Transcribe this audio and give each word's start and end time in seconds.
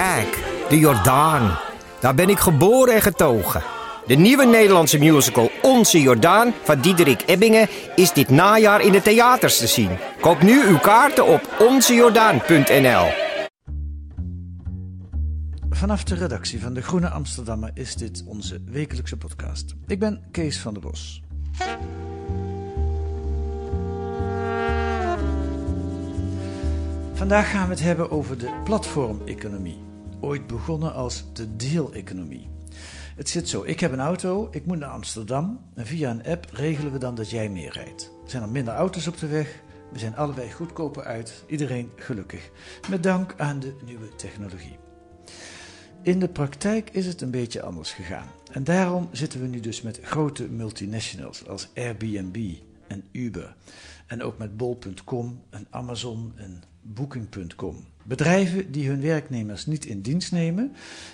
Kijk, 0.00 0.44
de 0.68 0.78
Jordaan. 0.78 1.58
Daar 2.00 2.14
ben 2.14 2.28
ik 2.28 2.38
geboren 2.38 2.94
en 2.94 3.02
getogen. 3.02 3.62
De 4.06 4.14
nieuwe 4.14 4.46
Nederlandse 4.46 4.98
musical 4.98 5.50
Onze 5.62 6.00
Jordaan 6.00 6.52
van 6.62 6.80
Diederik 6.80 7.22
Ebbingen 7.26 7.68
is 7.96 8.12
dit 8.12 8.28
najaar 8.28 8.80
in 8.80 8.92
de 8.92 9.02
theaters 9.02 9.58
te 9.58 9.66
zien. 9.66 9.90
Koop 10.20 10.42
nu 10.42 10.62
uw 10.66 10.78
kaarten 10.78 11.26
op 11.26 11.56
onzejordaan.nl. 11.58 13.06
Vanaf 15.70 16.04
de 16.04 16.14
redactie 16.14 16.60
van 16.60 16.74
De 16.74 16.82
Groene 16.82 17.08
Amsterdammer 17.08 17.70
is 17.74 17.94
dit 17.94 18.24
onze 18.26 18.62
wekelijkse 18.64 19.16
podcast. 19.16 19.74
Ik 19.86 19.98
ben 19.98 20.22
Kees 20.30 20.58
van 20.58 20.72
der 20.72 20.82
Bos. 20.82 21.22
Vandaag 27.12 27.50
gaan 27.50 27.68
we 27.68 27.74
het 27.74 27.82
hebben 27.82 28.10
over 28.10 28.38
de 28.38 28.50
platformeconomie. 28.64 29.89
Ooit 30.20 30.46
begonnen 30.46 30.94
als 30.94 31.24
de 31.32 31.56
deeleconomie. 31.56 32.48
Het 33.16 33.28
zit 33.28 33.48
zo, 33.48 33.62
ik 33.62 33.80
heb 33.80 33.92
een 33.92 34.00
auto, 34.00 34.48
ik 34.50 34.66
moet 34.66 34.78
naar 34.78 34.90
Amsterdam 34.90 35.60
en 35.74 35.86
via 35.86 36.10
een 36.10 36.26
app 36.26 36.46
regelen 36.52 36.92
we 36.92 36.98
dan 36.98 37.14
dat 37.14 37.30
jij 37.30 37.48
meer 37.48 37.72
rijdt. 37.72 38.02
Er 38.24 38.30
zijn 38.30 38.42
er 38.42 38.48
minder 38.48 38.74
auto's 38.74 39.06
op 39.06 39.18
de 39.18 39.26
weg, 39.26 39.62
we 39.92 39.98
zijn 39.98 40.16
allebei 40.16 40.52
goedkoper 40.52 41.04
uit, 41.04 41.44
iedereen 41.46 41.90
gelukkig. 41.96 42.50
Met 42.90 43.02
dank 43.02 43.34
aan 43.36 43.60
de 43.60 43.74
nieuwe 43.84 44.14
technologie. 44.16 44.76
In 46.02 46.18
de 46.18 46.28
praktijk 46.28 46.90
is 46.90 47.06
het 47.06 47.20
een 47.20 47.30
beetje 47.30 47.62
anders 47.62 47.92
gegaan. 47.92 48.26
En 48.52 48.64
daarom 48.64 49.08
zitten 49.12 49.40
we 49.40 49.46
nu 49.46 49.60
dus 49.60 49.82
met 49.82 50.00
grote 50.02 50.48
multinationals 50.48 51.48
als 51.48 51.68
Airbnb 51.74 52.54
en 52.86 53.04
Uber. 53.12 53.54
En 54.10 54.22
ook 54.22 54.38
met 54.38 54.56
bol.com 54.56 55.42
en 55.50 55.66
Amazon 55.70 56.32
en 56.36 56.62
booking.com. 56.82 57.84
Bedrijven 58.04 58.72
die 58.72 58.88
hun 58.88 59.00
werknemers 59.00 59.66
niet 59.66 59.84
in 59.84 60.00
dienst 60.00 60.32
nemen, 60.32 60.72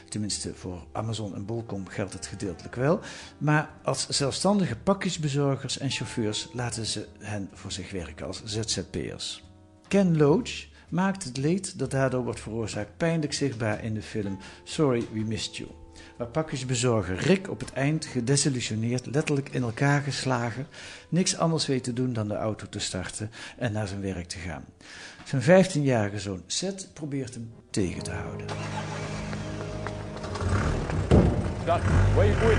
tenminste 0.09 0.55
voor 0.55 0.87
Amazon 0.93 1.35
en 1.35 1.45
Bol.com 1.45 1.87
geldt 1.87 2.13
het 2.13 2.27
gedeeltelijk 2.27 2.75
wel, 2.75 3.01
maar 3.39 3.71
als 3.83 4.09
zelfstandige 4.09 4.77
pakjesbezorgers 4.77 5.79
en 5.79 5.91
chauffeurs 5.91 6.49
laten 6.53 6.87
ze 6.87 7.07
hen 7.19 7.49
voor 7.53 7.73
zich 7.73 7.91
werken 7.91 8.27
als 8.27 8.45
ZZP'ers. 8.45 9.45
Ken 9.89 10.17
Loach 10.17 10.67
maakt 10.89 11.25
het 11.25 11.37
leed 11.37 11.79
dat 11.79 11.91
daardoor 11.91 12.25
wordt 12.25 12.41
veroorzaakt 12.41 12.97
pijnlijk 12.97 13.33
zichtbaar 13.33 13.85
in 13.85 13.95
de 13.95 14.03
film 14.03 14.39
Sorry 14.65 15.07
We 15.13 15.21
Missed 15.21 15.57
You. 15.57 15.86
Waar 16.17 16.27
pakjesbezorger 16.27 17.17
Rick 17.17 17.51
op 17.51 17.61
het 17.61 17.73
eind 17.73 18.05
gedesillusioneerd, 18.05 19.07
letterlijk 19.07 19.49
in 19.49 19.63
elkaar 19.63 20.01
geslagen, 20.03 20.67
niks 21.09 21.39
anders 21.39 21.67
weet 21.67 21.85
te 21.85 21.93
doen 21.93 22.13
dan 22.13 22.29
de 22.29 22.35
auto 22.35 22.67
te 22.69 22.79
starten 22.79 23.31
en 23.59 23.73
naar 23.73 23.87
zijn 23.87 24.01
werk 24.01 24.27
te 24.27 24.39
gaan. 24.39 24.65
Zijn 25.25 25.43
15-jarige 25.43 26.19
zoon 26.19 26.43
Seth 26.47 26.89
probeert 26.93 27.35
hem 27.35 27.53
tegen 27.71 28.03
te 28.03 28.11
houden. 28.11 28.47
Dad, 31.65 31.81
where 32.15 32.27
you 32.27 32.39
going? 32.39 32.59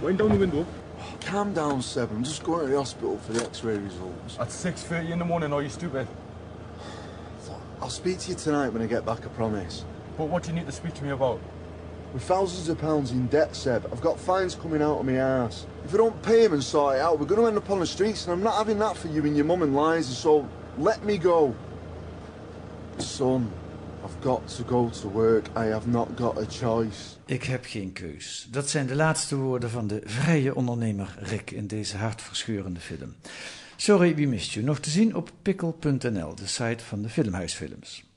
Going 0.00 0.18
down 0.18 0.32
the 0.32 0.38
window. 0.38 0.64
Calm 1.18 1.52
down, 1.52 1.80
Seb. 1.80 2.10
I'm 2.10 2.22
just 2.22 2.42
going 2.42 2.60
to 2.60 2.70
the 2.70 2.76
hospital 2.76 3.18
for 3.24 3.34
the 3.34 3.48
x-ray 3.50 3.76
results. 3.76 4.38
At 4.38 4.48
6.30 4.48 5.10
in 5.10 5.18
the 5.18 5.24
morning, 5.24 5.52
are 5.52 5.62
you 5.62 5.70
stupid? 5.70 6.06
I'll 7.80 7.90
speak 7.90 8.18
to 8.18 8.30
you 8.30 8.36
tonight 8.36 8.72
when 8.72 8.82
I 8.82 8.86
get 8.86 9.04
back, 9.04 9.24
I 9.24 9.28
promise. 9.28 9.84
But 10.18 10.28
what 10.28 10.42
do 10.42 10.50
you 10.50 10.56
need 10.56 10.66
to 10.66 10.72
speak 10.72 10.94
to 10.94 11.04
me 11.04 11.10
about? 11.10 11.40
We're 12.12 12.18
thousands 12.18 12.68
of 12.68 12.78
pounds 12.78 13.12
in 13.12 13.28
debt, 13.28 13.54
Seb. 13.54 13.86
I've 13.92 14.00
got 14.00 14.18
fines 14.18 14.56
coming 14.56 14.82
out 14.82 14.98
of 14.98 15.06
my 15.06 15.12
ass. 15.12 15.66
If 15.84 15.94
I 15.94 15.96
don't 15.98 16.20
pay 16.22 16.44
him 16.44 16.52
and 16.54 16.64
sort 16.64 16.96
it 16.96 17.00
out, 17.00 17.20
we're 17.20 17.26
going 17.26 17.40
to 17.40 17.46
end 17.46 17.56
up 17.56 17.70
on 17.70 17.78
the 17.78 17.86
streets, 17.86 18.26
and 18.26 18.32
I'm 18.32 18.42
not 18.42 18.56
having 18.56 18.78
that 18.78 18.96
for 18.96 19.08
you 19.08 19.24
and 19.24 19.36
your 19.36 19.44
mum 19.46 19.62
and 19.62 19.76
Liza, 19.76 20.14
so 20.14 20.48
let 20.78 21.04
me 21.04 21.18
go. 21.18 21.54
Son, 22.98 23.48
I've 24.04 24.20
got 24.20 24.48
to 24.48 24.62
go 24.64 24.88
to 24.88 25.08
work. 25.08 25.44
I 25.54 25.66
have 25.66 25.86
not 25.86 26.16
got 26.16 26.38
a 26.38 26.46
choice. 26.46 27.16
Ik 27.26 27.44
heb 27.44 27.64
geen 27.64 27.92
keus. 27.92 28.48
Dat 28.50 28.70
zijn 28.70 28.86
de 28.86 28.94
laatste 28.94 29.36
woorden 29.36 29.70
van 29.70 29.86
de 29.86 30.00
vrije 30.04 30.54
ondernemer 30.54 31.14
Rick 31.18 31.50
in 31.50 31.66
deze 31.66 31.96
hartverscheurende 31.96 32.80
film. 32.80 33.14
Sorry, 33.76 34.14
we 34.14 34.26
missed 34.26 34.52
you. 34.52 34.66
Nog 34.66 34.78
te 34.78 34.90
zien 34.90 35.14
op 35.14 35.30
pikkel.nl, 35.42 36.34
de 36.34 36.46
site 36.46 36.84
van 36.84 37.02
de 37.02 37.08
Filmhuisfilms. 37.08 38.07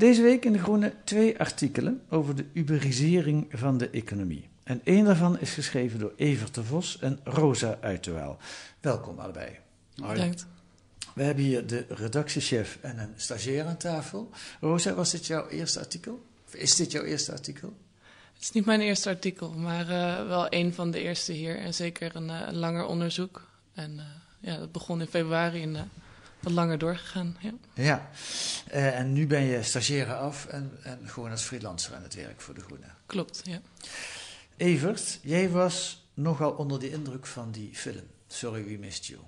Deze 0.00 0.22
week 0.22 0.44
in 0.44 0.52
De 0.52 0.58
Groene 0.58 0.92
twee 1.04 1.38
artikelen 1.38 2.02
over 2.08 2.36
de 2.36 2.44
uberisering 2.52 3.46
van 3.50 3.78
de 3.78 3.90
economie. 3.90 4.48
En 4.62 4.80
één 4.84 5.04
daarvan 5.04 5.38
is 5.38 5.50
geschreven 5.50 5.98
door 5.98 6.12
Evert 6.16 6.54
de 6.54 6.64
Vos 6.64 6.98
en 6.98 7.20
Rosa 7.24 7.78
Uiterwaal. 7.80 8.38
Welkom 8.80 9.18
allebei. 9.18 9.58
Bedankt. 9.94 10.46
We 11.14 11.22
hebben 11.22 11.44
hier 11.44 11.66
de 11.66 11.84
redactiechef 11.88 12.78
en 12.80 12.98
een 12.98 13.12
stagiair 13.16 13.64
aan 13.64 13.76
tafel. 13.76 14.30
Rosa, 14.60 14.94
was 14.94 15.10
dit 15.10 15.26
jouw 15.26 15.48
eerste 15.48 15.78
artikel? 15.78 16.26
Of 16.46 16.54
is 16.54 16.76
dit 16.76 16.92
jouw 16.92 17.04
eerste 17.04 17.32
artikel? 17.32 17.72
Het 18.32 18.42
is 18.42 18.52
niet 18.52 18.64
mijn 18.64 18.80
eerste 18.80 19.08
artikel, 19.08 19.50
maar 19.50 19.88
eh, 19.88 20.26
wel 20.26 20.46
een 20.48 20.74
van 20.74 20.90
de 20.90 21.00
eerste 21.00 21.32
hier. 21.32 21.58
En 21.58 21.74
zeker 21.74 22.16
een, 22.16 22.30
eh, 22.30 22.52
langer 22.52 22.86
onderzoek. 22.86 23.46
En 23.74 23.98
eh, 23.98 24.04
ja, 24.40 24.58
dat 24.58 24.72
begon 24.72 25.00
in 25.00 25.06
februari 25.06 25.62
eh, 25.62 25.80
wat 26.40 26.52
langer 26.52 26.78
doorgegaan. 26.78 27.36
Ja. 27.40 27.52
Ja, 27.74 28.10
Eh, 28.66 28.98
en 28.98 29.12
nu 29.12 29.26
ben 29.26 29.42
je 29.42 29.62
stagiaire 29.62 30.14
af 30.14 30.46
en, 30.46 30.70
en 30.82 30.98
gewoon 31.04 31.30
als 31.30 31.42
freelancer 31.42 31.94
aan 31.94 32.02
het 32.02 32.14
werk 32.14 32.40
voor 32.40 32.54
De 32.54 32.60
Groene. 32.60 32.86
Klopt, 33.06 33.40
ja. 33.44 33.60
Evert, 34.56 35.18
jij 35.22 35.50
was 35.50 36.06
nogal 36.14 36.50
onder 36.52 36.80
de 36.80 36.90
indruk 36.90 37.26
van 37.26 37.50
die 37.50 37.70
film. 37.72 38.04
Sorry, 38.26 38.64
we 38.64 38.76
missed 38.80 39.06
you. 39.06 39.20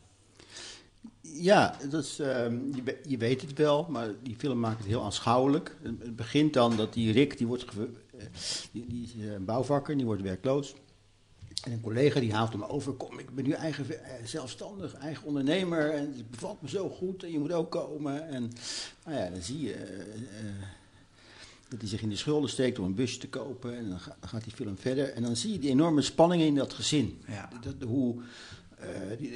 Ja, 1.20 1.76
dat 1.90 2.04
is, 2.04 2.18
ehm, 2.18 2.58
je, 2.74 3.00
je 3.06 3.16
weet 3.16 3.40
het 3.40 3.52
wel, 3.58 3.86
maar 3.90 4.08
die 4.22 4.36
film 4.38 4.60
maakt 4.60 4.78
het 4.78 4.86
heel 4.86 5.04
aanschouwelijk. 5.04 5.76
Het 5.82 5.94
het 6.02 6.16
begint 6.16 6.52
dan 6.52 6.76
dat 6.76 6.92
die 6.92 7.12
Rick, 7.12 7.38
die, 7.38 7.46
wordt 7.46 7.64
ge- 7.70 7.90
eh, 8.18 8.24
die, 8.72 8.86
die 8.86 9.02
is 9.04 9.24
een 9.26 9.44
bouwvakker, 9.44 9.96
die 9.96 10.04
wordt 10.06 10.22
werkloos. 10.22 10.74
En 11.64 11.72
een 11.72 11.80
collega 11.80 12.20
die 12.20 12.32
haalt 12.34 12.52
hem 12.52 12.62
over, 12.62 12.92
kom, 12.92 13.18
ik 13.18 13.34
ben 13.34 13.44
nu 13.44 13.50
eigen, 13.52 14.04
eh, 14.04 14.12
zelfstandig, 14.24 14.94
eigen 14.94 15.26
ondernemer 15.26 15.90
en 15.90 16.14
het 16.16 16.30
bevalt 16.30 16.62
me 16.62 16.68
zo 16.68 16.88
goed 16.88 17.22
en 17.22 17.32
je 17.32 17.38
moet 17.38 17.52
ook 17.52 17.70
komen. 17.70 18.28
En 18.28 18.52
nou 19.04 19.16
ja, 19.18 19.28
dan 19.30 19.42
zie 19.42 19.60
je 19.60 19.72
eh, 19.72 19.90
eh, 19.90 20.52
dat 21.68 21.80
hij 21.80 21.88
zich 21.88 22.02
in 22.02 22.08
de 22.08 22.16
schulden 22.16 22.50
steekt 22.50 22.78
om 22.78 22.84
een 22.84 22.94
busje 22.94 23.18
te 23.18 23.28
kopen 23.28 23.76
en 23.76 23.88
dan, 23.88 24.00
ga- 24.00 24.16
dan 24.20 24.28
gaat 24.28 24.44
die 24.44 24.52
film 24.52 24.76
verder. 24.78 25.12
En 25.12 25.22
dan 25.22 25.36
zie 25.36 25.52
je 25.52 25.58
die 25.58 25.70
enorme 25.70 26.02
spanningen 26.02 26.46
in 26.46 26.54
dat 26.54 26.72
gezin. 26.72 27.22
Ja. 27.28 27.48
Dat, 27.60 27.88
hoe 27.88 28.14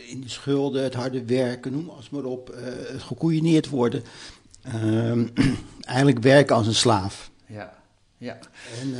in 0.06 0.20
de 0.20 0.28
schulden, 0.28 0.82
het 0.82 0.94
harde 0.94 1.24
werken, 1.24 1.72
noem 1.72 1.88
alles 1.88 2.10
maar 2.10 2.24
op, 2.24 2.54
het 2.54 3.02
gekoeieneerd 3.02 3.68
worden. 3.68 4.02
Ehm, 4.62 5.26
eigenlijk 5.84 6.18
werken 6.18 6.56
als 6.56 6.66
een 6.66 6.74
slaaf. 6.74 7.30
Ja, 7.46 7.82
ja. 8.18 8.38
En 8.80 8.94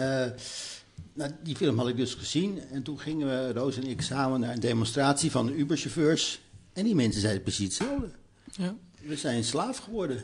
nou, 1.17 1.31
die 1.43 1.57
film 1.57 1.79
had 1.79 1.89
ik 1.89 1.97
dus 1.97 2.15
gezien. 2.15 2.61
En 2.71 2.83
toen 2.83 2.99
gingen 3.01 3.27
we, 3.27 3.53
Roos 3.53 3.77
en 3.77 3.87
ik, 3.87 4.03
samen 4.03 4.41
naar 4.41 4.53
een 4.53 4.61
demonstratie 4.61 5.31
van 5.31 5.47
de 5.47 5.55
Uberchauffeurs. 5.57 6.41
En 6.73 6.85
die 6.85 6.95
mensen 6.95 7.21
zeiden 7.21 7.43
precies 7.43 7.65
hetzelfde. 7.79 8.11
ja. 8.57 8.75
We 9.03 9.17
zijn 9.17 9.45
slaaf 9.45 9.79
geworden. 9.79 10.23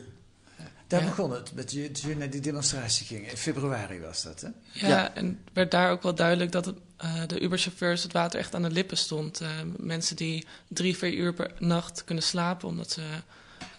Daar 0.87 1.01
Ja. 1.01 1.07
begon 1.07 1.31
het, 1.31 1.53
met 1.55 1.71
je, 1.71 1.91
toen 1.91 2.09
je 2.09 2.15
naar 2.15 2.29
die 2.29 2.41
demonstratie 2.41 3.05
ging. 3.05 3.29
In 3.29 3.37
februari 3.37 3.99
was 3.99 4.23
dat, 4.23 4.41
hè? 4.41 4.47
Ja, 4.71 4.87
Ja. 4.87 5.13
en 5.15 5.39
werd 5.53 5.71
daar 5.71 5.91
ook 5.91 6.01
wel 6.03 6.15
duidelijk 6.15 6.51
dat 6.51 6.65
het, 6.65 6.77
eh, 6.97 7.27
de 7.27 7.41
Uberchauffeurs 7.41 8.03
het 8.03 8.11
water 8.13 8.39
echt 8.39 8.55
aan 8.55 8.61
de 8.61 8.71
lippen 8.71 8.97
stond. 8.97 9.41
Eh, 9.41 9.49
mensen 9.77 10.15
die 10.15 10.45
drie, 10.67 10.97
vier 10.97 11.13
uur 11.13 11.33
per 11.33 11.51
nacht 11.59 12.03
kunnen 12.03 12.23
slapen 12.23 12.67
omdat 12.67 12.91
ze 12.91 13.01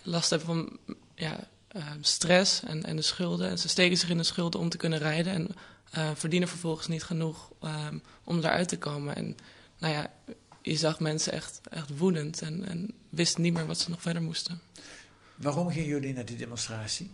last 0.02 0.30
hebben 0.30 0.48
van 0.48 0.78
ja, 1.14 1.48
eh, 1.74 1.90
stress 2.00 2.62
en, 2.62 2.84
en 2.84 2.96
de 2.96 3.02
schulden. 3.02 3.48
En 3.48 3.58
ze 3.58 3.68
steken 3.68 3.96
zich 3.96 4.10
in 4.10 4.16
de 4.16 4.22
schulden 4.22 4.60
om 4.60 4.68
te 4.68 4.76
kunnen 4.76 4.98
rijden 4.98 5.32
en 5.32 5.48
eh, 5.90 6.10
verdienen 6.14 6.48
vervolgens 6.48 6.86
niet 6.86 7.02
genoeg 7.02 7.50
ehm, 7.60 7.98
om 8.24 8.38
eruit 8.38 8.68
te 8.68 8.78
komen. 8.78 9.16
En 9.16 9.36
nou 9.78 9.92
ja, 9.92 10.12
je 10.62 10.76
zag 10.76 11.00
mensen 11.00 11.32
echt, 11.32 11.60
echt 11.70 11.96
woedend 11.96 12.42
en, 12.42 12.68
en 12.68 12.94
wisten 13.08 13.42
niet 13.42 13.52
meer 13.52 13.66
wat 13.66 13.78
ze 13.78 13.90
nog 13.90 14.02
verder 14.02 14.22
moesten. 14.22 14.60
Waarom 15.34 15.70
gingen 15.70 15.88
jullie 15.88 16.12
naar 16.12 16.24
die 16.24 16.36
demonstratie? 16.36 17.10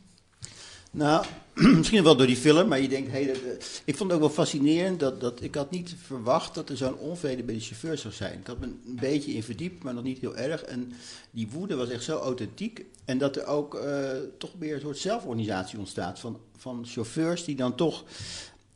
Nou, 0.91 1.27
misschien 1.77 2.03
wel 2.03 2.17
door 2.17 2.27
die 2.27 2.37
film, 2.37 2.69
maar 2.69 2.81
je 2.81 2.89
denkt, 2.89 3.11
hey, 3.11 3.27
dat, 3.27 3.37
eh, 3.37 3.51
ik 3.85 3.97
vond 3.97 4.11
het 4.11 4.13
ook 4.13 4.27
wel 4.27 4.45
fascinerend 4.45 5.01
dat, 5.01 5.21
dat 5.21 5.43
ik 5.43 5.55
had 5.55 5.71
niet 5.71 5.95
verwacht 6.03 6.55
dat 6.55 6.69
er 6.69 6.77
zo'n 6.77 6.97
onvrede 6.97 7.43
bij 7.43 7.55
de 7.55 7.61
chauffeurs 7.61 8.01
zou 8.01 8.15
zijn. 8.15 8.39
Ik 8.39 8.47
had 8.47 8.59
me 8.59 8.67
een 8.67 8.99
beetje 9.01 9.33
in 9.33 9.43
verdiept, 9.43 9.83
maar 9.83 9.95
nog 9.95 10.03
niet 10.03 10.19
heel 10.19 10.37
erg. 10.37 10.63
En 10.63 10.93
die 11.31 11.49
woede 11.51 11.77
was 11.77 11.89
echt 11.89 12.05
zo 12.05 12.19
authentiek. 12.19 12.85
En 13.05 13.19
dat 13.19 13.37
er 13.37 13.47
ook 13.47 13.75
eh, 13.75 14.11
toch 14.39 14.51
weer 14.59 14.75
een 14.75 14.81
soort 14.81 14.99
zelforganisatie 14.99 15.79
ontstaat 15.79 16.19
van, 16.19 16.41
van 16.57 16.87
chauffeurs 16.87 17.45
die 17.45 17.57
dan 17.57 17.75
toch 17.75 18.05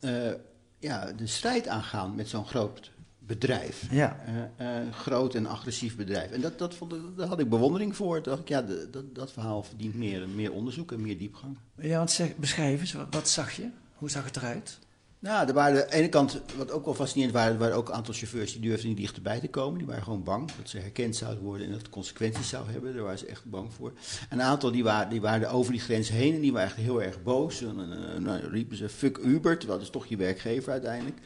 eh, 0.01 0.33
ja, 0.79 1.13
de 1.13 1.27
strijd 1.27 1.69
aangaan 1.69 2.15
met 2.15 2.29
zo'n 2.29 2.47
groot 2.47 2.91
bedrijf. 3.27 3.87
Ja. 3.91 4.21
Eh, 4.59 4.79
eh, 4.81 4.93
groot 4.93 5.35
en 5.35 5.47
agressief 5.47 5.97
bedrijf. 5.97 6.31
En 6.31 6.41
dat, 6.41 6.59
dat 6.59 6.75
vond, 6.75 6.95
daar 7.17 7.27
had 7.29 7.41
ik 7.41 7.49
bewondering 7.49 7.97
voor. 7.97 8.15
Toen 8.15 8.33
dacht 8.33 8.41
ik, 8.41 8.49
ja, 8.49 8.63
de- 8.63 8.89
dat, 8.91 9.15
dat 9.15 9.33
verhaal 9.33 9.63
verdient 9.63 9.95
meer, 9.95 10.29
meer 10.29 10.53
onderzoek 10.53 10.93
en 10.93 11.01
meer 11.01 11.19
diepgang. 11.19 11.57
Ja, 11.81 11.97
want 11.97 12.11
zeg, 12.11 12.37
beschrijf 12.37 12.81
eens, 12.81 12.93
wat, 12.93 13.07
wat 13.11 13.29
zag 13.29 13.53
je? 13.53 13.69
Hoe 13.95 14.11
zag 14.11 14.25
het 14.25 14.37
eruit? 14.37 14.79
Nou, 15.19 15.49
er 15.49 15.55
waren 15.55 15.83
aan 15.83 15.89
de 15.89 15.95
ene 15.95 16.09
kant, 16.09 16.41
wat 16.57 16.71
ook 16.71 16.85
wel 16.85 16.95
fascinerend 16.95 17.35
waren, 17.35 17.53
er 17.53 17.59
waren 17.59 17.77
ook 17.77 17.89
een 17.89 17.95
aantal 17.95 18.15
chauffeurs 18.15 18.53
die 18.53 18.61
durfden 18.61 18.89
niet 18.89 18.97
dichterbij 18.97 19.41
te 19.41 19.49
komen. 19.49 19.79
Die 19.79 19.87
waren 19.87 20.03
gewoon 20.03 20.23
bang 20.23 20.51
dat 20.59 20.69
ze 20.69 20.79
herkend 20.79 21.17
zouden 21.17 21.43
worden 21.43 21.67
en 21.67 21.73
dat 21.73 21.81
het 21.83 21.91
consequenties 21.91 22.49
zou 22.49 22.71
hebben. 22.71 22.95
Daar 22.95 23.03
waren 23.03 23.19
ze 23.19 23.27
echt 23.27 23.45
bang 23.45 23.73
voor. 23.73 23.93
En 24.29 24.39
een 24.39 24.45
aantal 24.45 24.71
die 24.73 24.85
waren, 24.85 25.09
die 25.11 25.21
waren 25.21 25.51
over 25.51 25.73
die 25.73 25.81
grens 25.81 26.09
heen 26.09 26.35
en 26.35 26.41
die 26.41 26.53
waren 26.53 26.69
echt 26.69 26.77
heel 26.77 27.03
erg 27.03 27.23
boos. 27.23 27.63
En, 27.63 27.77
nou, 28.23 28.49
riepen 28.51 28.77
ze, 28.77 28.89
fuck 28.89 29.19
Uber, 29.19 29.59
terwijl 29.59 29.79
dat 29.79 29.87
is 29.87 29.93
toch 29.93 30.07
je 30.07 30.17
werkgever 30.17 30.73
uiteindelijk. 30.73 31.19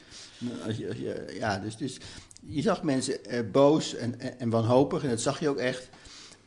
Als 0.67 0.77
je, 0.77 0.89
als 0.89 0.97
je, 0.97 1.37
ja, 1.39 1.59
dus, 1.59 1.77
dus 1.77 1.99
je 2.47 2.63
zag 2.63 2.83
mensen 2.83 3.25
eh, 3.25 3.51
boos 3.53 3.95
en, 3.95 4.21
en, 4.21 4.39
en 4.41 4.51
wanhopig 4.51 5.03
en 5.03 5.09
dat 5.09 5.21
zag 5.21 5.41
je 5.41 5.49
ook 5.49 5.59
echt. 5.59 5.89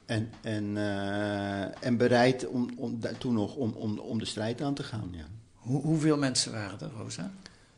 En, 0.05 0.31
en, 0.41 0.77
eh, 0.77 1.85
en 1.85 1.97
bereid 1.97 2.47
om, 2.47 2.69
om, 2.77 2.99
daar- 2.99 3.17
toen 3.17 3.33
nog 3.33 3.55
om, 3.55 3.71
om, 3.71 3.99
om 3.99 4.19
de 4.19 4.25
strijd 4.25 4.61
aan 4.61 4.73
te 4.73 4.83
gaan, 4.83 5.09
ja. 5.11 5.25
Hoe, 5.53 5.81
hoeveel 5.81 6.17
mensen 6.17 6.51
waren 6.51 6.79
er, 6.79 6.91
Rosa? 6.97 7.31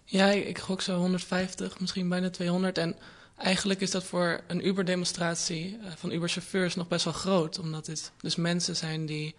Ja, 0.06 0.28
ik, 0.30 0.46
ik 0.48 0.60
gok 0.60 0.82
zo 0.82 0.98
150, 0.98 1.80
misschien 1.80 2.10
bijna 2.10 2.30
200. 2.30 2.78
En 2.78 2.96
eigenlijk 3.38 3.82
is 3.82 3.92
dat 3.92 4.04
voor 4.04 4.42
een 4.48 4.68
Uber-demonstratie 4.68 5.78
eh, 5.82 5.92
van 5.96 6.12
Uber-chauffeurs 6.12 6.76
nog 6.76 6.88
best 6.88 7.04
wel 7.06 7.14
groot. 7.14 7.60
Omdat 7.60 7.86
dit 7.86 8.12
dus 8.22 8.36
mensen 8.36 8.76
zijn 8.76 9.06
die 9.06 9.36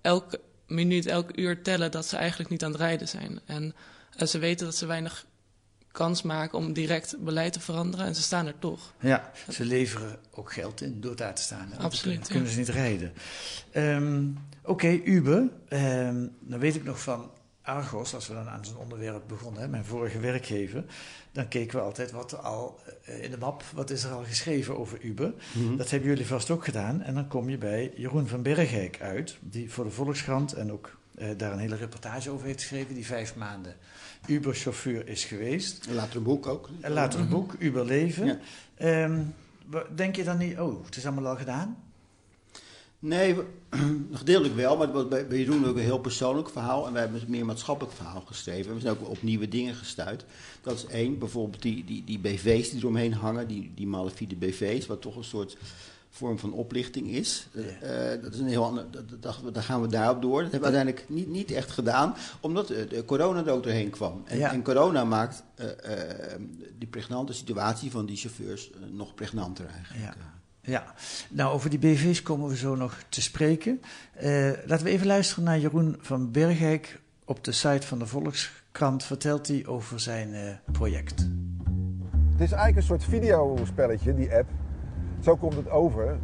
elke 0.00 0.40
minuut, 0.66 1.06
elk 1.06 1.38
uur 1.38 1.62
tellen 1.62 1.90
dat 1.90 2.06
ze 2.06 2.16
eigenlijk 2.16 2.50
niet 2.50 2.64
aan 2.64 2.70
het 2.70 2.80
rijden 2.80 3.08
zijn. 3.08 3.40
En 3.46 3.74
ze 4.26 4.38
weten 4.38 4.66
dat 4.66 4.76
ze 4.76 4.86
weinig 4.86 5.26
kans 5.94 6.22
maken 6.22 6.58
om 6.58 6.72
direct 6.72 7.16
beleid 7.18 7.52
te 7.52 7.60
veranderen. 7.60 8.06
En 8.06 8.14
ze 8.14 8.22
staan 8.22 8.46
er 8.46 8.58
toch. 8.58 8.94
Ja, 9.00 9.30
ze 9.50 9.64
leveren 9.64 10.18
ook 10.30 10.52
geld 10.52 10.80
in 10.80 11.00
door 11.00 11.16
daar 11.16 11.34
te 11.34 11.42
staan. 11.42 11.58
want 11.58 11.74
dan 11.74 11.84
Absoluut, 11.84 12.26
Kunnen, 12.26 12.44
ja. 12.44 12.52
ze 12.52 12.58
niet 12.58 12.68
rijden. 12.68 13.12
Ehm, 13.70 14.24
Oké, 14.64 15.00
Uber. 15.04 15.48
Ehm, 15.68 16.26
dan 16.40 16.58
weet 16.58 16.74
ik 16.74 16.84
nog 16.84 17.00
van 17.00 17.30
Argos, 17.62 18.14
als 18.14 18.28
we 18.28 18.34
dan 18.34 18.48
aan 18.48 18.64
zo'n 18.64 18.76
onderwerp 18.76 19.22
begonnen, 19.28 19.62
hè, 19.62 19.68
mijn 19.68 19.84
vorige 19.84 20.20
werkgever. 20.20 20.84
Dan 21.32 21.48
keken 21.48 21.78
we 21.78 21.84
altijd 21.84 22.10
wat 22.10 22.32
er 22.32 22.38
al 22.38 22.80
eh, 23.04 23.22
in 23.22 23.30
de 23.30 23.38
map, 23.38 23.62
wat 23.74 23.90
is 23.90 24.04
er 24.04 24.10
al 24.10 24.24
geschreven 24.24 24.78
over 24.78 25.00
Uber. 25.00 25.34
Dat 25.76 25.90
hebben 25.90 26.08
jullie 26.08 26.26
vast 26.26 26.50
ook 26.50 26.64
gedaan. 26.64 27.02
En 27.02 27.14
dan 27.14 27.28
kom 27.28 27.50
je 27.50 27.58
bij 27.58 27.92
Jeroen 27.96 28.28
van 28.28 28.42
Bergijk 28.42 29.00
uit, 29.00 29.36
die 29.40 29.72
voor 29.72 29.84
de 29.84 29.90
Volkskrant 29.90 30.52
en 30.52 30.72
ook 30.72 30.98
eh, 31.14 31.28
daar 31.36 31.52
een 31.52 31.58
hele 31.58 31.76
reportage 31.76 32.30
over 32.30 32.46
heeft 32.46 32.60
geschreven, 32.60 32.94
die 32.94 33.06
vijf 33.06 33.34
maanden 33.36 33.76
Uber-chauffeur 34.26 35.08
is 35.08 35.24
geweest. 35.24 35.86
En 35.86 35.94
later 35.94 36.16
een 36.16 36.22
boek 36.22 36.46
ook. 36.46 36.68
En 36.80 36.92
later 36.92 37.20
een 37.20 37.28
boek, 37.28 37.54
Uber 37.58 37.84
Leven. 37.84 38.26
Ja. 38.26 38.38
Ehm, 38.74 39.22
denk 39.94 40.16
je 40.16 40.24
dan 40.24 40.38
niet, 40.38 40.58
oh, 40.58 40.84
het 40.84 40.96
is 40.96 41.06
allemaal 41.06 41.26
al 41.26 41.36
gedaan? 41.36 41.76
Nee, 42.98 43.34
we- 43.34 43.46
gedeeltelijk 44.12 44.54
wel, 44.56 44.76
maar 44.76 44.86
het 44.86 44.94
was 44.96 45.08
bij, 45.08 45.26
bij 45.26 45.38
Jeroen 45.38 45.66
ook 45.66 45.76
een 45.76 45.82
heel 45.82 45.98
persoonlijk 45.98 46.50
verhaal. 46.50 46.86
En 46.86 46.92
wij 46.92 47.02
hebben 47.02 47.20
een 47.20 47.30
meer 47.30 47.44
maatschappelijk 47.44 47.94
verhaal 47.96 48.20
geschreven. 48.20 48.74
We 48.74 48.80
zijn 48.80 48.92
ook 48.98 49.08
op 49.08 49.22
nieuwe 49.22 49.48
dingen 49.48 49.74
gestuurd. 49.74 50.24
Dat 50.62 50.74
is 50.74 50.86
één, 50.86 51.18
bijvoorbeeld 51.18 51.62
die, 51.62 51.84
die, 51.84 52.04
die 52.04 52.18
BV's 52.18 52.70
die 52.70 52.78
eromheen 52.78 53.12
hangen, 53.12 53.48
die, 53.48 53.72
die 53.74 53.86
malafide 53.86 54.36
BV's, 54.36 54.86
wat 54.86 55.02
toch 55.02 55.16
een 55.16 55.24
soort 55.24 55.56
vorm 56.16 56.38
van 56.38 56.52
oplichting 56.52 57.08
is. 57.08 57.48
Eh, 57.80 57.90
dat 58.22 58.32
is 58.34 58.38
een 58.40 58.48
heel 58.48 58.64
ander, 58.64 58.84
dat, 58.90 59.20
dat 59.20 59.54
daar 59.54 59.62
gaan 59.62 59.80
we 59.82 59.88
daarop 59.88 60.22
door. 60.22 60.42
Dat 60.42 60.52
hebben 60.52 60.70
we 60.70 60.76
uiteindelijk 60.76 61.08
niet, 61.18 61.28
niet 61.28 61.50
echt 61.50 61.70
gedaan, 61.70 62.14
omdat 62.40 62.70
eh, 62.70 62.88
de 62.88 63.04
corona 63.04 63.44
er 63.44 63.52
ook 63.52 63.62
doorheen 63.62 63.90
kwam. 63.90 64.22
En, 64.24 64.38
Ja. 64.38 64.52
en 64.52 64.62
corona 64.62 65.04
maakt 65.04 65.42
eh, 65.54 65.66
eh, 66.32 66.40
die 66.78 66.88
pregnante 66.88 67.32
situatie 67.32 67.90
van 67.90 68.06
die 68.06 68.16
chauffeurs 68.16 68.70
nog 68.90 69.14
pregnanter 69.14 69.66
eigenlijk. 69.66 70.04
Ja. 70.04 70.14
Ja, 70.66 70.94
nou 71.30 71.52
over 71.54 71.70
die 71.70 71.78
BV's 71.78 72.22
komen 72.22 72.48
we 72.48 72.56
zo 72.56 72.74
nog 72.74 72.96
te 73.08 73.22
spreken. 73.22 73.80
Eh, 74.14 74.50
laten 74.66 74.84
we 74.86 74.90
even 74.92 75.06
luisteren 75.06 75.44
naar 75.44 75.58
Jeroen 75.58 75.96
van 76.00 76.30
Bergijk. 76.30 77.00
Op 77.24 77.44
de 77.44 77.52
site 77.52 77.86
van 77.86 77.98
de 77.98 78.06
Volkskrant 78.06 79.04
vertelt 79.04 79.48
hij 79.48 79.66
over 79.66 80.00
zijn 80.00 80.34
eh, 80.34 80.54
project. 80.72 81.20
Het 82.32 82.40
is 82.40 82.50
eigenlijk 82.52 82.76
een 82.76 82.82
soort 82.82 83.04
videospelletje, 83.04 84.14
die 84.14 84.34
app. 84.34 84.50
Zo 85.24 85.36
komt 85.36 85.54
het 85.54 85.70
over. 85.70 86.16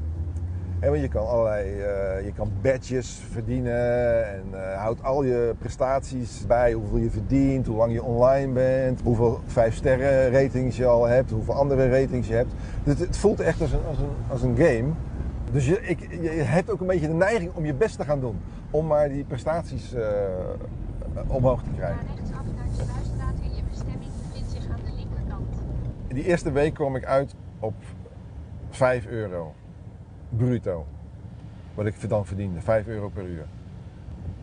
En 0.80 0.90
want 0.90 1.00
je 1.00 1.08
kan 1.08 1.26
allerlei, 1.26 1.80
eh, 1.80 2.24
je 2.24 2.32
kan 2.32 2.50
badges 2.62 3.20
verdienen 3.30 4.26
en 4.28 4.44
eh, 4.52 4.78
houdt 4.78 5.02
al 5.02 5.22
je 5.22 5.54
prestaties 5.58 6.46
bij, 6.46 6.72
hoeveel 6.72 6.98
je 6.98 7.10
verdient, 7.10 7.66
hoe 7.66 7.76
lang 7.76 7.92
je 7.92 8.02
online 8.02 8.52
bent, 8.52 9.00
hoeveel 9.00 9.40
5 9.46 9.74
sterren 9.74 10.30
ratings 10.32 10.76
je 10.76 10.86
al 10.86 11.06
hebt, 11.06 11.30
hoeveel 11.30 11.54
andere 11.54 11.90
ratings 11.90 12.28
je 12.28 12.34
hebt. 12.34 12.52
Dus 12.84 12.98
het 12.98 13.16
voelt 13.16 13.40
echt 13.40 13.60
als 13.60 13.72
een, 13.72 13.84
als 13.88 13.98
een, 13.98 14.10
als 14.28 14.42
een 14.42 14.56
game. 14.56 14.88
Dus 15.52 15.66
je, 15.66 15.80
ik, 15.82 16.00
je 16.20 16.28
hebt 16.28 16.70
ook 16.70 16.80
een 16.80 16.86
beetje 16.86 17.06
de 17.06 17.14
neiging 17.14 17.50
om 17.54 17.64
je 17.64 17.74
best 17.74 17.96
te 17.96 18.04
gaan 18.04 18.20
doen, 18.20 18.36
om 18.70 18.86
maar 18.86 19.08
die 19.08 19.24
prestaties 19.24 19.94
eh, 19.94 20.02
omhoog 21.26 21.62
te 21.62 21.70
krijgen. 21.76 22.06
Rechtsaf 22.16 22.44
naar 22.56 22.64
de 22.64 22.74
Sluisstraat 22.74 23.34
en 23.42 23.56
je 23.56 23.62
bestemming 23.70 24.10
bevindt 24.26 24.50
zich 24.50 24.70
aan 24.70 24.80
de 24.84 24.92
linkerkant. 24.96 25.54
Die 26.08 26.24
eerste 26.24 26.52
week 26.52 26.74
kwam 26.74 26.96
ik 26.96 27.04
uit 27.04 27.34
op 27.58 27.74
5 28.70 29.06
euro. 29.06 29.54
Bruto. 30.28 30.86
Wat 31.74 31.86
ik 31.86 32.08
dan 32.08 32.26
verdiende. 32.26 32.60
5 32.60 32.86
euro 32.86 33.08
per 33.08 33.24
uur. 33.24 33.46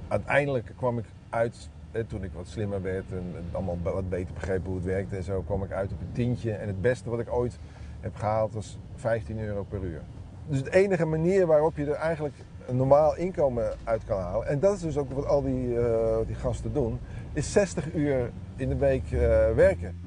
Uiteindelijk 0.07 0.73
kwam 0.75 0.97
ik 0.97 1.05
uit, 1.29 1.69
eh, 1.91 2.03
toen 2.07 2.23
ik 2.23 2.31
wat 2.33 2.47
slimmer 2.47 2.81
werd 2.81 3.11
en 3.11 3.33
allemaal 3.51 3.77
wat 3.83 4.09
beter 4.09 4.33
begreep 4.33 4.65
hoe 4.65 4.75
het 4.75 4.85
werkte 4.85 5.15
en 5.15 5.23
zo, 5.23 5.41
kwam 5.41 5.63
ik 5.63 5.71
uit 5.71 5.91
op 5.91 6.01
een 6.01 6.11
tientje. 6.11 6.51
En 6.51 6.67
het 6.67 6.81
beste 6.81 7.09
wat 7.09 7.19
ik 7.19 7.33
ooit 7.33 7.59
heb 7.99 8.15
gehaald 8.15 8.53
was 8.53 8.77
15 8.95 9.39
euro 9.39 9.63
per 9.63 9.83
uur. 9.83 10.01
Dus 10.47 10.63
de 10.63 10.73
enige 10.73 11.05
manier 11.05 11.45
waarop 11.45 11.77
je 11.77 11.85
er 11.85 11.91
eigenlijk 11.91 12.35
een 12.67 12.75
normaal 12.75 13.15
inkomen 13.15 13.71
uit 13.83 14.03
kan 14.05 14.19
halen, 14.19 14.47
en 14.47 14.59
dat 14.59 14.75
is 14.75 14.81
dus 14.81 14.97
ook 14.97 15.11
wat 15.11 15.25
al 15.25 15.41
die, 15.41 15.79
eh, 15.79 16.17
die 16.27 16.35
gasten 16.35 16.73
doen, 16.73 16.99
is 17.33 17.51
60 17.51 17.93
uur 17.93 18.31
in 18.55 18.69
de 18.69 18.75
week 18.75 19.11
eh, 19.11 19.19
werken. 19.55 19.99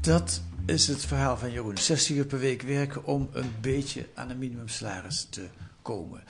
Dat 0.00 0.42
is 0.66 0.88
het 0.88 1.04
verhaal 1.04 1.36
van 1.36 1.52
Jeroen. 1.52 1.78
60 1.78 2.16
uur 2.16 2.26
per 2.26 2.38
week 2.38 2.62
werken 2.62 3.04
om 3.04 3.28
een 3.32 3.52
beetje 3.60 4.06
aan 4.14 4.30
een 4.30 4.38
minimumsalaris 4.38 5.26
te 5.30 5.46
komen. 5.82 6.24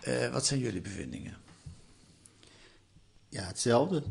Eh, 0.00 0.32
wat 0.32 0.46
zijn 0.46 0.60
jullie 0.60 0.80
bevindingen? 0.80 1.36
Ja, 3.28 3.42
hetzelfde. 3.42 4.02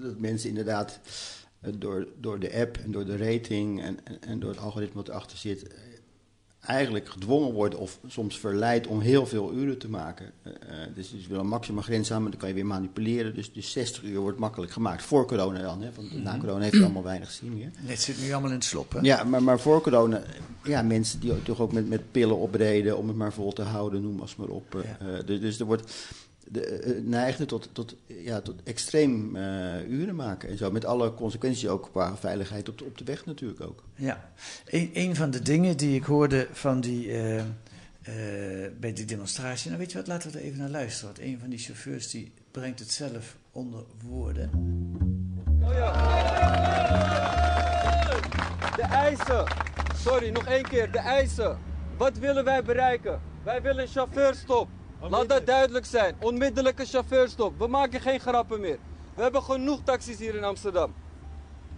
Dat 0.00 0.18
mensen 0.18 0.48
inderdaad 0.48 1.00
eh, 1.60 1.72
door, 1.78 2.06
door 2.20 2.38
de 2.38 2.54
app 2.54 2.76
en 2.76 2.90
door 2.90 3.04
de 3.04 3.16
rating 3.16 3.82
en, 3.82 4.04
en, 4.04 4.20
en 4.20 4.40
door 4.40 4.50
het 4.50 4.60
algoritme 4.60 4.94
wat 4.94 5.08
erachter 5.08 5.38
zit, 5.38 5.74
eigenlijk 6.66 7.08
gedwongen 7.08 7.52
worden 7.52 7.78
of 7.78 7.98
soms 8.06 8.38
verleid 8.38 8.86
om 8.86 9.00
heel 9.00 9.26
veel 9.26 9.52
uren 9.52 9.78
te 9.78 9.88
maken. 9.88 10.30
Eh, 10.42 10.52
eh, 10.52 10.88
dus 10.94 11.10
je 11.10 11.28
wil 11.28 11.38
een 11.38 11.46
maximum 11.46 11.82
grens 11.82 12.12
aan, 12.12 12.22
maar 12.22 12.30
dan 12.30 12.40
kan 12.40 12.48
je 12.48 12.54
weer 12.54 12.66
manipuleren. 12.66 13.34
Dus, 13.34 13.52
dus 13.52 13.72
60 13.72 14.02
uur 14.02 14.20
wordt 14.20 14.38
makkelijk 14.38 14.72
gemaakt. 14.72 15.02
Voor 15.02 15.26
corona 15.26 15.62
dan, 15.62 15.82
hè, 15.82 15.90
want 15.96 16.22
na 16.22 16.38
corona 16.38 16.60
heeft 16.60 16.74
het 16.74 16.82
allemaal 16.82 17.02
weinig 17.02 17.30
zin 17.30 17.54
meer. 17.54 17.70
Het 17.74 18.00
zit 18.00 18.20
nu 18.20 18.32
allemaal 18.32 18.50
in 18.50 18.56
het 18.56 18.64
slop, 18.64 18.92
hè? 18.92 18.98
Ja, 19.00 19.24
maar, 19.24 19.42
maar 19.42 19.60
voor 19.60 19.80
corona, 19.80 20.22
ja, 20.64 20.82
mensen 20.82 21.20
die 21.20 21.42
toch 21.42 21.60
ook 21.60 21.72
met, 21.72 21.88
met 21.88 22.10
pillen 22.10 22.38
opreden 22.38 22.98
om 22.98 23.08
het 23.08 23.16
maar 23.16 23.32
vol 23.32 23.52
te 23.52 23.62
houden, 23.62 24.02
noem 24.02 24.20
maar 24.36 24.48
op. 24.48 24.74
eh, 24.74 25.06
dus, 25.26 25.40
dus 25.40 25.60
er 25.60 25.66
wordt 25.66 25.92
de, 26.48 26.66
eh, 26.66 27.02
neigde 27.02 27.46
tot, 27.46 27.68
tot, 27.72 27.96
ja, 28.06 28.40
tot 28.40 28.62
extreem 28.64 29.36
eh, 29.36 29.88
uren 29.88 30.14
maken 30.14 30.48
en 30.48 30.56
zo. 30.56 30.70
Met 30.70 30.84
alle 30.84 31.14
consequenties 31.14 31.68
ook 31.68 31.88
qua 31.90 32.16
veiligheid 32.16 32.68
op 32.68 32.78
de, 32.78 32.84
op 32.84 32.98
de 32.98 33.04
weg 33.04 33.26
natuurlijk 33.26 33.60
ook. 33.60 33.84
Ja, 33.94 34.32
een, 34.66 34.90
een 34.92 35.16
van 35.16 35.30
de 35.30 35.42
dingen 35.42 35.76
die 35.76 35.96
ik 35.96 36.04
hoorde 36.04 36.48
van 36.52 36.80
die, 36.80 37.10
eh, 37.12 37.38
eh, 37.38 37.44
bij 38.80 38.92
die 38.92 39.04
demonstratie. 39.04 39.66
Nou, 39.66 39.80
weet 39.80 39.92
je 39.92 39.98
wat, 39.98 40.06
laten 40.06 40.30
we 40.30 40.38
er 40.38 40.44
even 40.44 40.58
naar 40.58 40.68
luisteren. 40.68 41.14
Want 41.14 41.26
een 41.26 41.38
van 41.38 41.50
die 41.50 41.58
chauffeurs 41.58 42.10
die 42.10 42.32
brengt 42.50 42.78
het 42.78 42.90
zelf 42.90 43.36
onder 43.52 43.84
woorden. 44.02 44.50
De 48.76 48.82
eisen. 48.82 49.44
Sorry, 49.96 50.30
nog 50.30 50.46
één 50.46 50.62
keer. 50.62 50.92
De 50.92 50.98
eisen. 50.98 51.58
Wat 51.96 52.18
willen 52.18 52.44
wij 52.44 52.62
bereiken? 52.62 53.20
Wij 53.44 53.62
willen 53.62 53.82
een 53.82 53.88
chauffeurstop. 53.88 54.68
Laat 55.10 55.28
dat 55.28 55.46
duidelijk 55.46 55.86
zijn. 55.86 56.14
Onmiddellijke 56.18 56.84
chauffeurstop. 56.84 57.58
We 57.58 57.66
maken 57.66 58.00
geen 58.00 58.20
grappen 58.20 58.60
meer. 58.60 58.78
We 59.14 59.22
hebben 59.22 59.42
genoeg 59.42 59.80
taxis 59.84 60.18
hier 60.18 60.34
in 60.34 60.44
Amsterdam. 60.44 60.94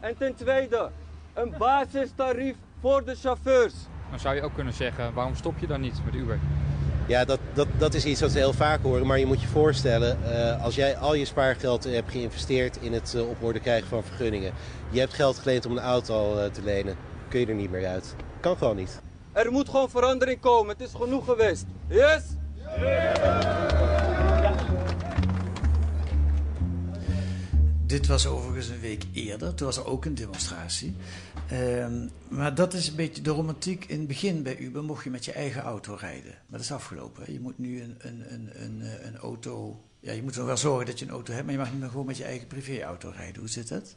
En 0.00 0.16
ten 0.16 0.34
tweede, 0.34 0.90
een 1.34 1.54
basistarief 1.58 2.56
voor 2.80 3.04
de 3.04 3.14
chauffeurs. 3.14 3.74
Dan 4.10 4.20
zou 4.20 4.34
je 4.34 4.42
ook 4.42 4.54
kunnen 4.54 4.72
zeggen, 4.72 5.14
waarom 5.14 5.34
stop 5.34 5.58
je 5.58 5.66
dan 5.66 5.80
niet 5.80 6.04
met 6.04 6.14
Uber? 6.14 6.38
Ja, 7.06 7.24
dat, 7.24 7.38
dat, 7.52 7.68
dat 7.78 7.94
is 7.94 8.04
iets 8.04 8.20
wat 8.20 8.32
we 8.32 8.38
heel 8.38 8.52
vaak 8.52 8.82
horen. 8.82 9.06
Maar 9.06 9.18
je 9.18 9.26
moet 9.26 9.40
je 9.40 9.46
voorstellen, 9.46 10.18
uh, 10.22 10.64
als 10.64 10.74
jij 10.74 10.96
al 10.96 11.14
je 11.14 11.24
spaargeld 11.24 11.84
hebt 11.84 12.10
geïnvesteerd 12.10 12.76
in 12.76 12.92
het 12.92 13.14
uh, 13.16 13.28
op 13.28 13.42
orde 13.42 13.60
krijgen 13.60 13.88
van 13.88 14.04
vergunningen. 14.04 14.52
Je 14.90 14.98
hebt 14.98 15.14
geld 15.14 15.38
geleend 15.38 15.66
om 15.66 15.72
een 15.72 15.82
auto 15.82 16.36
uh, 16.36 16.44
te 16.44 16.62
lenen. 16.62 16.96
Kun 17.28 17.40
je 17.40 17.46
er 17.46 17.54
niet 17.54 17.70
meer 17.70 17.86
uit. 17.86 18.14
Kan 18.40 18.56
gewoon 18.56 18.76
niet. 18.76 19.00
Er 19.32 19.52
moet 19.52 19.68
gewoon 19.68 19.90
verandering 19.90 20.40
komen. 20.40 20.76
Het 20.76 20.80
is 20.80 20.92
genoeg 20.94 21.24
geweest. 21.24 21.64
Yes? 21.88 22.22
Dit 27.86 28.06
was 28.06 28.26
overigens 28.26 28.68
een 28.68 28.80
week 28.80 29.04
eerder. 29.12 29.54
Toen 29.54 29.66
was 29.66 29.76
er 29.76 29.86
ook 29.86 30.04
een 30.04 30.14
demonstratie. 30.14 30.94
Um, 31.52 32.10
maar 32.28 32.54
dat 32.54 32.74
is 32.74 32.88
een 32.88 32.96
beetje 32.96 33.22
de 33.22 33.30
romantiek. 33.30 33.84
In 33.84 33.98
het 33.98 34.06
begin 34.06 34.42
bij 34.42 34.58
Uber 34.58 34.84
mocht 34.84 35.04
je 35.04 35.10
met 35.10 35.24
je 35.24 35.32
eigen 35.32 35.62
auto 35.62 35.94
rijden. 35.94 36.30
Maar 36.30 36.58
dat 36.58 36.60
is 36.60 36.72
afgelopen. 36.72 37.32
Je 37.32 37.40
moet 37.40 37.58
nu 37.58 37.82
een, 37.82 37.94
een, 37.98 38.32
een, 38.32 38.50
een, 38.62 39.06
een 39.06 39.16
auto... 39.16 39.80
Ja, 40.00 40.12
je 40.12 40.22
moet 40.22 40.34
wel 40.34 40.56
zorgen 40.56 40.86
dat 40.86 40.98
je 40.98 41.04
een 41.04 41.10
auto 41.10 41.32
hebt, 41.32 41.44
maar 41.44 41.52
je 41.52 41.60
mag 41.60 41.70
niet 41.70 41.80
meer 41.80 41.90
gewoon 41.90 42.06
met 42.06 42.16
je 42.16 42.24
eigen 42.24 42.46
privéauto 42.46 43.12
rijden. 43.16 43.40
Hoe 43.40 43.48
zit 43.48 43.68
dat? 43.68 43.96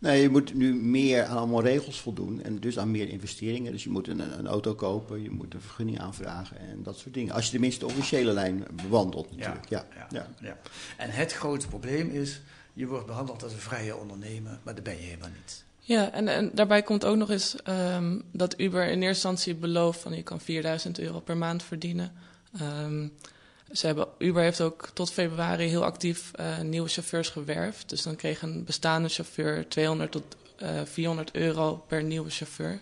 Nee, 0.00 0.22
je 0.22 0.28
moet 0.28 0.54
nu 0.54 0.74
meer 0.74 1.24
aan 1.24 1.36
allemaal 1.36 1.62
regels 1.62 2.00
voldoen 2.00 2.42
en 2.42 2.58
dus 2.60 2.78
aan 2.78 2.90
meer 2.90 3.08
investeringen. 3.08 3.72
Dus 3.72 3.84
je 3.84 3.90
moet 3.90 4.08
een, 4.08 4.38
een 4.38 4.46
auto 4.46 4.74
kopen, 4.74 5.22
je 5.22 5.30
moet 5.30 5.54
een 5.54 5.60
vergunning 5.60 6.00
aanvragen 6.00 6.58
en 6.58 6.82
dat 6.82 6.98
soort 6.98 7.14
dingen. 7.14 7.34
Als 7.34 7.44
je 7.44 7.50
tenminste 7.50 7.80
de 7.80 7.92
officiële 7.92 8.32
lijn 8.32 8.64
bewandelt 8.82 9.30
natuurlijk. 9.30 9.68
Ja, 9.68 9.86
ja, 9.96 10.06
ja, 10.10 10.26
ja. 10.40 10.56
En 10.96 11.10
het 11.10 11.32
grote 11.32 11.66
probleem 11.66 12.10
is, 12.10 12.40
je 12.72 12.86
wordt 12.86 13.06
behandeld 13.06 13.42
als 13.42 13.52
een 13.52 13.58
vrije 13.58 13.96
ondernemer, 13.96 14.58
maar 14.62 14.74
dat 14.74 14.84
ben 14.84 14.96
je 14.96 15.02
helemaal 15.02 15.28
niet. 15.28 15.64
Ja, 15.78 16.12
en, 16.12 16.28
en 16.28 16.50
daarbij 16.54 16.82
komt 16.82 17.04
ook 17.04 17.16
nog 17.16 17.30
eens 17.30 17.56
um, 17.68 18.22
dat 18.32 18.60
Uber 18.60 18.82
in 18.82 18.88
eerste 18.88 19.06
instantie 19.06 19.54
belooft 19.54 20.00
van 20.00 20.12
je 20.12 20.22
kan 20.22 20.40
4000 20.40 20.98
euro 20.98 21.20
per 21.20 21.36
maand 21.36 21.62
verdienen. 21.62 22.12
Um, 22.62 23.12
ze 23.72 23.86
hebben, 23.86 24.06
Uber 24.18 24.42
heeft 24.42 24.60
ook 24.60 24.88
tot 24.94 25.12
februari 25.12 25.68
heel 25.68 25.84
actief 25.84 26.30
uh, 26.40 26.58
nieuwe 26.58 26.88
chauffeurs 26.88 27.28
gewerfd. 27.28 27.88
Dus 27.88 28.02
dan 28.02 28.16
kreeg 28.16 28.42
een 28.42 28.64
bestaande 28.64 29.08
chauffeur 29.08 29.68
200 29.68 30.12
tot 30.12 30.36
uh, 30.62 30.68
400 30.84 31.34
euro 31.34 31.84
per 31.86 32.02
nieuwe 32.02 32.30
chauffeur. 32.30 32.80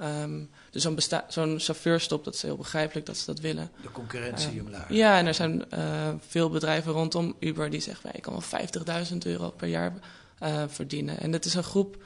Um, 0.00 0.50
dus 0.70 0.82
zo'n 0.82 0.98
zo'n 1.28 1.60
chauffeurstop, 1.60 2.24
dat 2.24 2.34
is 2.34 2.42
heel 2.42 2.56
begrijpelijk 2.56 3.06
dat 3.06 3.16
ze 3.16 3.26
dat 3.26 3.40
willen. 3.40 3.70
De 3.82 3.90
concurrentie 3.90 4.54
uh, 4.54 4.64
omlaag. 4.64 4.88
Ja, 4.88 5.18
en 5.18 5.26
er 5.26 5.34
zijn 5.34 5.64
uh, 5.74 6.08
veel 6.26 6.50
bedrijven 6.50 6.92
rondom 6.92 7.36
Uber 7.38 7.70
die 7.70 7.80
zeggen... 7.80 8.10
wij 8.12 8.20
kan 8.20 8.32
wel 8.32 9.06
50.000 9.10 9.16
euro 9.18 9.50
per 9.50 9.68
jaar 9.68 9.92
verdienen. 10.68 11.20
En 11.20 11.30
dat 11.30 11.44
is 11.44 11.54
een 11.54 11.62
groep 11.62 11.96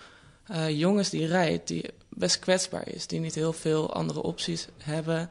jongens 0.68 1.10
die 1.10 1.26
rijdt, 1.26 1.68
die 1.68 1.90
best 2.08 2.38
kwetsbaar 2.38 2.88
is... 2.88 3.06
die 3.06 3.20
niet 3.20 3.34
heel 3.34 3.52
veel 3.52 3.92
andere 3.92 4.22
opties 4.22 4.68
hebben... 4.78 5.30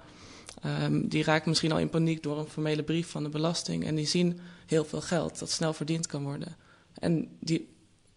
Um, 0.66 1.08
die 1.08 1.24
raken 1.24 1.50
misschien 1.50 1.72
al 1.72 1.80
in 1.80 1.90
paniek 1.90 2.24
door 2.24 2.40
een 2.40 2.48
formele 2.48 2.84
brief 2.84 3.10
van 3.10 3.24
de 3.24 3.30
belasting. 3.30 3.86
En 3.86 3.96
die 3.96 4.08
zien 4.08 4.40
heel 4.66 4.86
veel 4.86 5.02
geld 5.02 5.40
dat 5.40 5.50
snel 5.50 5.74
verdiend 5.74 6.08
kan 6.08 6.24
worden. 6.24 6.56
En 6.94 7.28
die 7.40 7.68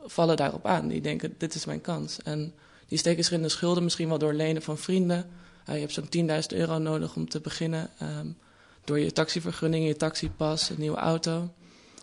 vallen 0.00 0.36
daarop 0.36 0.66
aan. 0.66 0.88
Die 0.88 1.00
denken, 1.00 1.34
dit 1.38 1.54
is 1.54 1.64
mijn 1.64 1.80
kans. 1.80 2.22
En 2.22 2.54
die 2.86 2.98
steken 2.98 3.24
zich 3.24 3.32
in 3.32 3.42
de 3.42 3.48
schulden, 3.48 3.82
misschien 3.82 4.08
wel 4.08 4.18
door 4.18 4.32
lenen 4.32 4.62
van 4.62 4.78
vrienden. 4.78 5.26
Uh, 5.68 5.74
je 5.74 5.80
hebt 5.80 5.92
zo'n 5.92 6.28
10.000 6.52 6.56
euro 6.56 6.78
nodig 6.78 7.16
om 7.16 7.28
te 7.28 7.40
beginnen. 7.40 7.90
Um, 8.02 8.36
door 8.84 8.98
je 8.98 9.12
taxivergunning, 9.12 9.86
je 9.86 9.96
taxipas, 9.96 10.70
een 10.70 10.80
nieuwe 10.80 10.96
auto. 10.96 11.52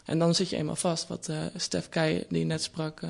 En 0.05 0.19
dan 0.19 0.35
zit 0.35 0.49
je 0.49 0.55
eenmaal 0.55 0.75
vast, 0.75 1.07
wat 1.07 1.27
uh, 1.29 1.37
Stef 1.55 1.89
Keij, 1.89 2.25
die 2.29 2.45
net 2.45 2.63
sprak, 2.63 3.01
uh, 3.01 3.09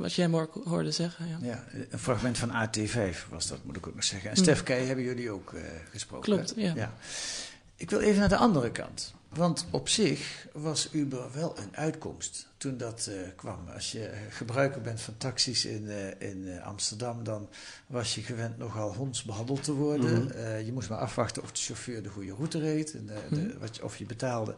wat 0.00 0.12
jij 0.12 0.30
hoorde 0.64 0.90
zeggen. 0.90 1.28
Ja. 1.28 1.38
ja. 1.42 1.64
een 1.90 1.98
fragment 1.98 2.38
van 2.38 2.50
AT5 2.50 3.28
was 3.28 3.46
dat, 3.46 3.64
moet 3.64 3.76
ik 3.76 3.86
ook 3.86 3.94
nog 3.94 4.04
zeggen. 4.04 4.30
En 4.30 4.36
mm. 4.36 4.42
Stef 4.42 4.62
Keij 4.62 4.84
hebben 4.84 5.04
jullie 5.04 5.30
ook 5.30 5.52
uh, 5.52 5.60
gesproken. 5.90 6.34
Klopt, 6.34 6.52
ja. 6.56 6.72
ja. 6.74 6.92
Ik 7.76 7.90
wil 7.90 8.00
even 8.00 8.20
naar 8.20 8.28
de 8.28 8.36
andere 8.36 8.70
kant. 8.70 9.14
Want 9.34 9.66
op 9.70 9.88
zich 9.88 10.46
was 10.52 10.88
Uber 10.92 11.32
wel 11.32 11.58
een 11.58 11.76
uitkomst 11.76 12.48
toen 12.56 12.76
dat 12.76 13.08
uh, 13.10 13.16
kwam. 13.36 13.68
Als 13.74 13.92
je 13.92 14.10
gebruiker 14.30 14.80
bent 14.80 15.00
van 15.00 15.16
taxis 15.16 15.64
in, 15.64 15.82
uh, 15.82 16.20
in 16.30 16.60
Amsterdam, 16.62 17.24
dan 17.24 17.48
was 17.86 18.14
je 18.14 18.20
gewend 18.20 18.58
nogal 18.58 18.94
hondsbehandeld 18.94 19.64
te 19.64 19.72
worden. 19.72 20.22
Mm 20.22 20.30
-hmm. 20.30 20.64
je 20.64 20.72
moest 20.72 20.88
maar 20.88 20.98
afwachten 20.98 21.42
of 21.42 21.52
de 21.52 21.60
chauffeur 21.60 22.02
de 22.02 22.08
goede 22.08 22.34
route 22.34 22.58
reed, 22.58 22.94
en, 22.94 23.02
mm 23.02 23.10
-hmm. 23.28 23.48
de, 23.48 23.58
wat 23.58 23.76
je, 23.76 23.84
of 23.84 23.96
je 23.96 24.04
betaalde, 24.04 24.54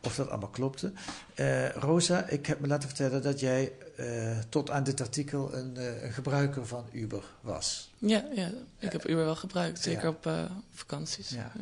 of 0.00 0.14
dat 0.14 0.28
allemaal 0.28 0.48
klopte. 0.48 0.92
Rosa, 1.74 2.28
ik 2.28 2.46
heb 2.46 2.60
me 2.60 2.66
laten 2.66 2.88
vertellen 2.88 3.22
dat 3.22 3.40
jij 3.40 3.72
tot 4.48 4.70
aan 4.70 4.84
dit 4.84 5.00
artikel 5.00 5.54
een, 5.54 6.04
een, 6.04 6.12
gebruiker 6.12 6.66
van 6.66 6.84
Uber 6.92 7.24
was. 7.40 7.90
Ja, 7.98 8.24
ja 8.34 8.50
ik 8.78 8.92
heb 8.92 9.08
Uber 9.08 9.24
wel 9.24 9.36
gebruikt, 9.36 9.82
zeker 9.82 10.02
ja. 10.02 10.08
op 10.08 10.50
vakanties. 10.70 11.28
Ja. 11.28 11.52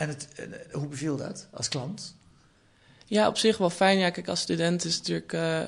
En 0.00 0.08
het, 0.08 0.28
hoe 0.72 0.86
beviel 0.86 1.16
dat 1.16 1.46
als 1.50 1.68
klant? 1.68 2.14
Ja, 3.04 3.28
op 3.28 3.36
zich 3.36 3.58
wel 3.58 3.70
fijn. 3.70 3.98
Ja, 3.98 4.10
kijk, 4.10 4.28
als 4.28 4.40
student 4.40 4.84
is 4.84 4.98
natuurlijk, 4.98 5.32
uh, 5.32 5.62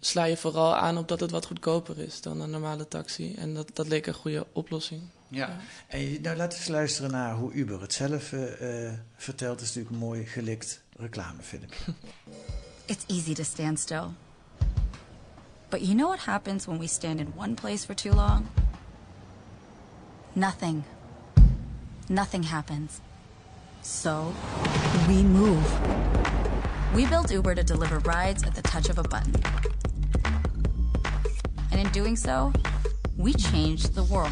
sla 0.00 0.24
je 0.24 0.36
vooral 0.36 0.76
aan 0.76 0.98
op 0.98 1.08
dat 1.08 1.20
het 1.20 1.30
wat 1.30 1.46
goedkoper 1.46 1.98
is 1.98 2.20
dan 2.20 2.40
een 2.40 2.50
normale 2.50 2.88
taxi. 2.88 3.34
En 3.34 3.54
dat, 3.54 3.70
dat 3.72 3.88
leek 3.88 4.06
een 4.06 4.14
goede 4.14 4.46
oplossing. 4.52 5.02
Ja, 5.28 5.46
ja. 5.46 5.58
en 5.86 6.20
nou, 6.20 6.36
laten 6.36 6.58
we 6.58 6.64
eens 6.64 6.72
luisteren 6.72 7.10
naar 7.10 7.34
hoe 7.34 7.52
Uber 7.52 7.80
het 7.80 7.92
zelf 7.92 8.32
uh, 8.32 8.42
vertelt. 9.16 9.60
Het 9.60 9.68
is 9.68 9.74
natuurlijk 9.74 9.94
een 9.94 10.08
mooi 10.08 10.26
gelikt 10.26 10.82
reclamefilmpje. 10.96 11.84
It's 12.92 13.04
easy 13.06 13.34
to 13.34 13.42
stand 13.42 13.78
still. 13.78 14.06
But 15.68 15.80
you 15.80 15.94
know 15.94 16.08
what 16.08 16.24
happens 16.24 16.64
when 16.64 16.78
we 16.78 16.86
stand 16.86 17.18
in 17.20 17.32
one 17.36 17.54
place 17.54 17.84
for 17.84 17.94
too 17.94 18.14
long? 18.14 18.46
Nothing. 20.32 20.82
Nothing 22.06 22.48
happens. 22.48 22.92
So, 23.82 24.32
we 25.08 25.24
move. 25.24 25.80
We 26.94 27.04
built 27.06 27.32
Uber 27.32 27.56
to 27.56 27.64
deliver 27.64 27.98
rides 28.00 28.44
at 28.44 28.54
the 28.54 28.62
touch 28.62 28.88
of 28.88 28.98
a 28.98 29.02
button. 29.02 29.34
And 31.72 31.80
in 31.80 31.88
doing 31.88 32.14
so, 32.14 32.52
we 33.16 33.34
changed 33.34 33.94
the 33.94 34.04
world. 34.04 34.30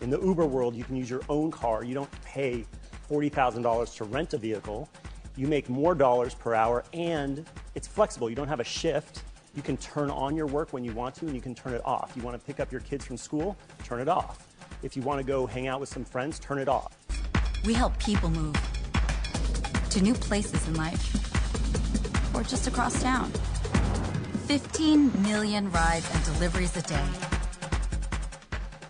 In 0.00 0.10
the 0.10 0.20
Uber 0.20 0.46
world, 0.46 0.74
you 0.74 0.82
can 0.82 0.96
use 0.96 1.08
your 1.08 1.22
own 1.28 1.52
car. 1.52 1.84
You 1.84 1.94
don't 1.94 2.10
pay 2.24 2.66
$40,000 3.08 3.94
to 3.96 4.04
rent 4.04 4.34
a 4.34 4.38
vehicle. 4.38 4.88
You 5.36 5.46
make 5.46 5.68
more 5.68 5.94
dollars 5.94 6.34
per 6.34 6.54
hour, 6.54 6.84
and 6.92 7.46
it's 7.76 7.86
flexible. 7.86 8.28
You 8.28 8.34
don't 8.34 8.48
have 8.48 8.60
a 8.60 8.64
shift. 8.64 9.22
You 9.54 9.62
can 9.62 9.76
turn 9.76 10.10
on 10.10 10.34
your 10.34 10.46
work 10.46 10.72
when 10.72 10.84
you 10.84 10.92
want 10.92 11.14
to, 11.16 11.26
and 11.26 11.36
you 11.36 11.40
can 11.40 11.54
turn 11.54 11.72
it 11.72 11.82
off. 11.84 12.12
You 12.16 12.22
want 12.22 12.38
to 12.38 12.44
pick 12.44 12.58
up 12.58 12.72
your 12.72 12.80
kids 12.80 13.04
from 13.04 13.16
school, 13.16 13.56
turn 13.84 14.00
it 14.00 14.08
off. 14.08 14.48
If 14.82 14.96
you 14.96 15.02
want 15.02 15.20
to 15.20 15.24
go 15.24 15.46
hang 15.46 15.68
out 15.68 15.78
with 15.78 15.88
some 15.88 16.04
friends, 16.04 16.40
turn 16.40 16.58
it 16.58 16.68
off. 16.68 16.96
We 17.64 17.72
help 17.72 17.98
people 17.98 18.28
move 18.28 18.56
to 19.88 20.02
new 20.02 20.14
places 20.14 20.68
in 20.68 20.74
life 20.74 21.14
or 22.34 22.42
just 22.42 22.66
across 22.66 23.02
town. 23.02 23.30
15 24.46 25.10
million 25.22 25.70
rides 25.72 26.10
and 26.12 26.24
deliveries 26.24 26.76
a 26.76 26.82
day. 26.82 27.08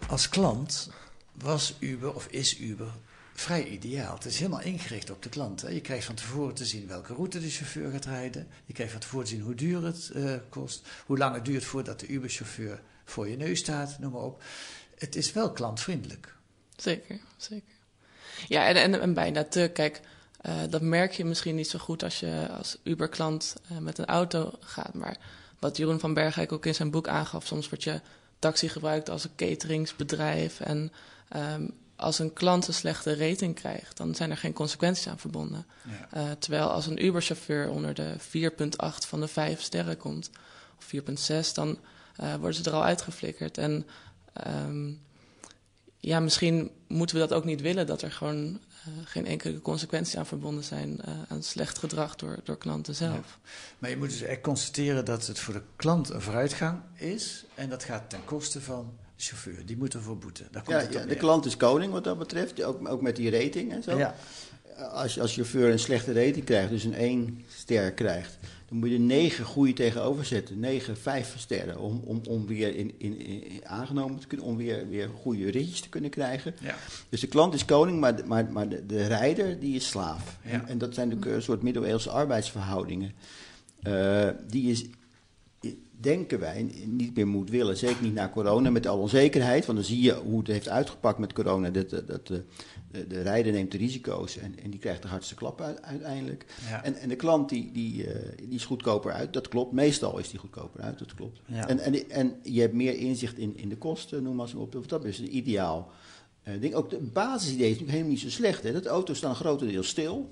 Als 0.09 0.29
klant 0.29 0.91
was 1.33 1.75
Uber 1.81 2.15
of 2.15 2.27
is 2.27 2.59
Uber 2.59 2.93
vrij 3.35 3.69
ideaal. 3.69 4.15
Het 4.15 4.25
is 4.25 4.39
helemaal 4.39 4.61
ingericht 4.61 5.11
op 5.11 5.23
de 5.23 5.29
klant. 5.29 5.63
Hè. 5.63 5.69
Je 5.69 5.81
krijgt 5.81 6.07
van 6.07 6.15
tevoren 6.15 6.55
te 6.55 6.65
zien 6.65 6.87
welke 6.87 7.15
route 7.15 7.41
de 7.41 7.51
chauffeur 7.51 7.91
gaat 7.91 8.05
rijden. 8.05 8.49
Je 8.65 8.73
krijgt 8.73 8.93
van 8.93 9.01
tevoren 9.01 9.27
te 9.27 9.33
zien 9.33 9.43
hoe 9.43 9.55
duur 9.55 9.85
het 9.85 10.11
uh, 10.15 10.35
kost. 10.49 10.87
Hoe 11.07 11.19
lang 11.19 11.35
het 11.35 11.45
duurt 11.45 11.65
voordat 11.65 12.01
de 12.01 12.07
Uber-chauffeur 12.07 12.83
voor 13.05 13.29
je 13.29 13.37
neus 13.37 13.59
staat, 13.59 13.99
noem 13.99 14.13
maar 14.13 14.23
op. 14.23 14.43
Het 14.99 15.17
is 15.17 15.33
wel 15.33 15.53
klantvriendelijk. 15.53 16.35
Zeker, 16.77 17.21
zeker. 17.37 17.74
Ja, 18.49 18.67
en, 18.67 18.77
en, 18.77 19.01
en 19.01 19.15
bijna 19.15 19.45
te. 19.45 19.71
Kijk, 19.73 20.01
uh, 20.47 20.55
dat 20.71 20.83
merk 20.83 21.13
je 21.13 21.25
misschien 21.25 21.55
niet 21.55 21.69
zo 21.69 21.79
goed 21.79 22.03
als 22.03 22.21
je 22.21 22.49
als 22.59 22.77
Uber-klant 22.83 23.57
uh, 23.73 23.79
met 23.79 23.99
een 23.99 24.07
auto 24.07 24.53
gaat. 24.61 24.95
Maar 24.95 25.17
wat 25.59 25.77
Jeroen 25.77 26.01
van 26.01 26.15
Bergijk 26.15 26.53
ook 26.53 26.67
in 26.67 26.75
zijn 26.75 26.91
boek 26.91 27.09
aangaf, 27.09 27.47
soms 27.47 27.69
wordt 27.69 27.85
je 27.85 28.01
taxi 28.39 28.69
gebruikt 28.69 29.11
als 29.11 29.25
een 29.25 29.35
cateringsbedrijf. 29.37 30.61
En 30.61 30.93
um, 31.37 31.71
als 31.97 32.19
een 32.19 32.33
klant 32.33 32.67
een 32.69 32.75
slechte 32.75 33.17
rating 33.17 33.55
krijgt, 33.55 33.97
dan 33.97 34.15
zijn 34.15 34.31
er 34.31 34.37
geen 34.37 34.53
consequenties 34.53 35.09
aan 35.09 35.19
verbonden. 35.19 35.67
Ja. 35.83 36.21
Uh, 36.21 36.31
terwijl 36.39 36.71
als 36.71 36.87
een 36.87 37.05
Uber-chauffeur 37.05 37.71
onder 37.71 37.95
de 37.95 38.15
4,8 38.19 38.59
van 39.07 39.21
de 39.21 39.29
5 39.29 39.61
sterren 39.61 39.97
komt, 39.97 40.31
of 40.79 40.93
4,6, 40.95 41.53
dan 41.55 41.79
worden 42.17 42.55
ze 42.55 42.71
er 42.71 42.77
al 42.77 42.85
uitgeflikkerd. 42.85 43.59
En 43.59 43.87
um, 44.47 45.01
ja, 45.99 46.21
misschien 46.21 46.71
moeten 46.95 47.17
we 47.17 47.27
dat 47.27 47.33
ook 47.33 47.45
niet 47.45 47.61
willen, 47.61 47.87
dat 47.87 48.03
er 48.03 48.13
gewoon 48.13 48.45
uh, 48.45 48.95
geen 49.05 49.27
enkele 49.27 49.61
consequenties 49.61 50.17
aan 50.17 50.27
verbonden 50.27 50.65
zijn 50.65 51.01
uh, 51.09 51.15
aan 51.29 51.43
slecht 51.43 51.79
gedrag 51.79 52.17
door, 52.17 52.39
door 52.45 52.59
klanten 52.59 52.95
zelf. 52.95 53.39
Ja. 53.43 53.49
Maar 53.79 53.91
je 53.91 53.97
moet 53.97 54.09
dus 54.09 54.23
echt 54.23 54.41
constateren 54.41 55.05
dat 55.05 55.27
het 55.27 55.39
voor 55.39 55.55
de 55.55 55.63
klant 55.77 56.11
een 56.11 56.21
vooruitgang 56.21 56.81
is 56.95 57.45
en 57.55 57.69
dat 57.69 57.85
gaat 57.85 58.11
ten 58.11 58.25
koste 58.25 58.61
van 58.61 58.93
de 59.17 59.23
chauffeur. 59.23 59.67
Die 59.67 59.77
moet 59.77 59.95
ervoor 59.95 60.19
boeten. 60.19 60.49
Daar 60.51 60.63
komt 60.63 60.93
ja, 60.93 61.01
ja 61.01 61.07
de 61.07 61.17
klant 61.17 61.47
is 61.47 61.57
koning 61.57 61.93
wat 61.93 62.05
dat 62.05 62.19
betreft, 62.19 62.63
ook, 62.63 62.89
ook 62.89 63.03
met 63.03 63.17
die 63.17 63.31
rating 63.31 63.73
en 63.73 63.83
zo. 63.83 63.99
Ja. 63.99 64.15
Als 64.91 65.15
je 65.15 65.21
als 65.21 65.35
chauffeur 65.35 65.71
een 65.71 65.79
slechte 65.79 66.13
rating 66.13 66.45
krijgt, 66.45 66.71
dus 66.71 66.85
een 66.85 66.95
1 66.95 67.45
ster 67.49 67.93
krijgt, 67.93 68.39
dan 68.81 68.83
moet 68.91 68.93
je 68.93 69.05
negen 69.05 69.45
goede 69.45 69.73
tegenover 69.73 70.25
zetten. 70.25 70.61
Negen 70.61 70.97
vijf 70.97 71.35
sterren. 71.39 71.79
Om, 71.79 72.01
om, 72.05 72.21
om 72.29 72.47
weer 72.47 72.77
in, 72.77 72.95
in, 72.99 73.19
in- 73.19 73.67
aangenomen 73.67 74.19
te 74.21 74.27
kunnen. 74.27 74.47
Om 74.47 74.57
weer, 74.57 74.89
weer 74.89 75.09
goede 75.09 75.51
ritjes 75.51 75.81
te 75.81 75.89
kunnen 75.89 76.11
krijgen. 76.11 76.55
Ja. 76.61 76.75
Dus 77.09 77.21
de 77.21 77.27
klant 77.27 77.55
is 77.55 77.65
koning, 77.65 78.01
maar, 78.01 78.17
de- 78.17 78.25
maar, 78.25 78.53
maar 78.53 78.69
de, 78.69 78.87
de 78.87 79.07
rijder 79.07 79.61
die 79.61 79.75
is 79.75 79.89
slaaf. 79.89 80.39
Ja. 80.45 80.51
En, 80.51 80.67
en 80.69 80.79
dat 80.79 80.95
zijn 80.95 81.09
natuurlijk 81.09 81.37
een 81.37 81.43
soort 81.43 81.63
middeleeuwse 81.63 82.11
arbeidsverhoudingen. 82.11 83.13
Eh, 83.83 84.29
die 84.49 84.71
is, 84.71 84.85
denken 86.01 86.41
wij, 86.41 86.67
niet 86.87 87.15
meer 87.17 87.27
moet 87.27 87.51
willen. 87.51 87.77
Zeker 87.77 88.03
niet 88.03 88.15
na 88.15 88.29
corona, 88.29 88.71
met 88.71 88.87
al 88.87 88.99
onzekerheid. 88.99 89.67
Want 89.67 89.79
dan 89.79 89.87
zie 89.87 90.03
je 90.03 90.15
hoe 90.15 90.39
het 90.39 90.47
heeft 90.47 90.69
uitgepakt 90.69 91.19
met 91.19 91.33
corona. 91.33 91.71
Dat, 91.71 91.91
dat, 91.91 92.07
dat 92.07 92.27
de, 92.27 92.45
de, 92.91 93.07
de 93.07 93.23
rijder 93.23 93.53
neemt 93.53 93.73
de 93.73 93.79
risico's 93.79 94.37
en, 94.37 94.55
en 94.63 94.71
die 94.71 94.81
krijgt 94.81 95.03
de 95.03 95.09
hardste 95.09 95.35
klap 95.35 95.61
uit- 95.61 95.83
uiteindelijk. 95.83 96.47
Ja. 96.69 96.85
En, 96.85 96.95
en 96.95 97.09
de 97.09 97.17
klant 97.17 97.49
die, 97.49 97.71
die, 97.73 98.07
eh, 98.07 98.37
die 98.37 98.55
is 98.55 98.65
goedkoper 98.65 99.13
uit, 99.13 99.33
dat 99.33 99.49
klopt. 99.49 99.73
Meestal 99.73 100.19
is 100.19 100.31
die 100.31 100.39
goedkoper 100.39 100.81
uit, 100.81 100.99
dat 100.99 101.15
klopt. 101.15 101.41
Ja. 101.47 101.69
En, 101.69 101.79
en, 101.79 102.11
en 102.11 102.35
je 102.43 102.61
hebt 102.61 102.75
meer 102.75 102.97
inzicht 102.97 103.39
in, 103.39 103.57
in 103.57 103.69
de 103.69 103.77
kosten, 103.77 104.23
noem 104.23 104.37
maar 104.37 104.47
eens 104.47 104.55
op. 104.55 104.89
Dat 104.89 105.05
is 105.05 105.19
een 105.19 105.37
ideaal 105.37 105.93
eh, 106.43 106.61
ding. 106.61 106.75
Ook 106.75 106.91
de 106.91 106.99
basisidee 107.01 107.65
is 107.65 107.71
natuurlijk 107.71 107.91
helemaal 107.91 108.13
niet 108.13 108.21
zo 108.21 108.31
slecht. 108.31 108.63
Hè? 108.63 108.73
Dat 108.73 108.87
auto's 108.87 109.17
staan 109.17 109.35
grotendeels 109.35 109.89
stil. 109.89 110.31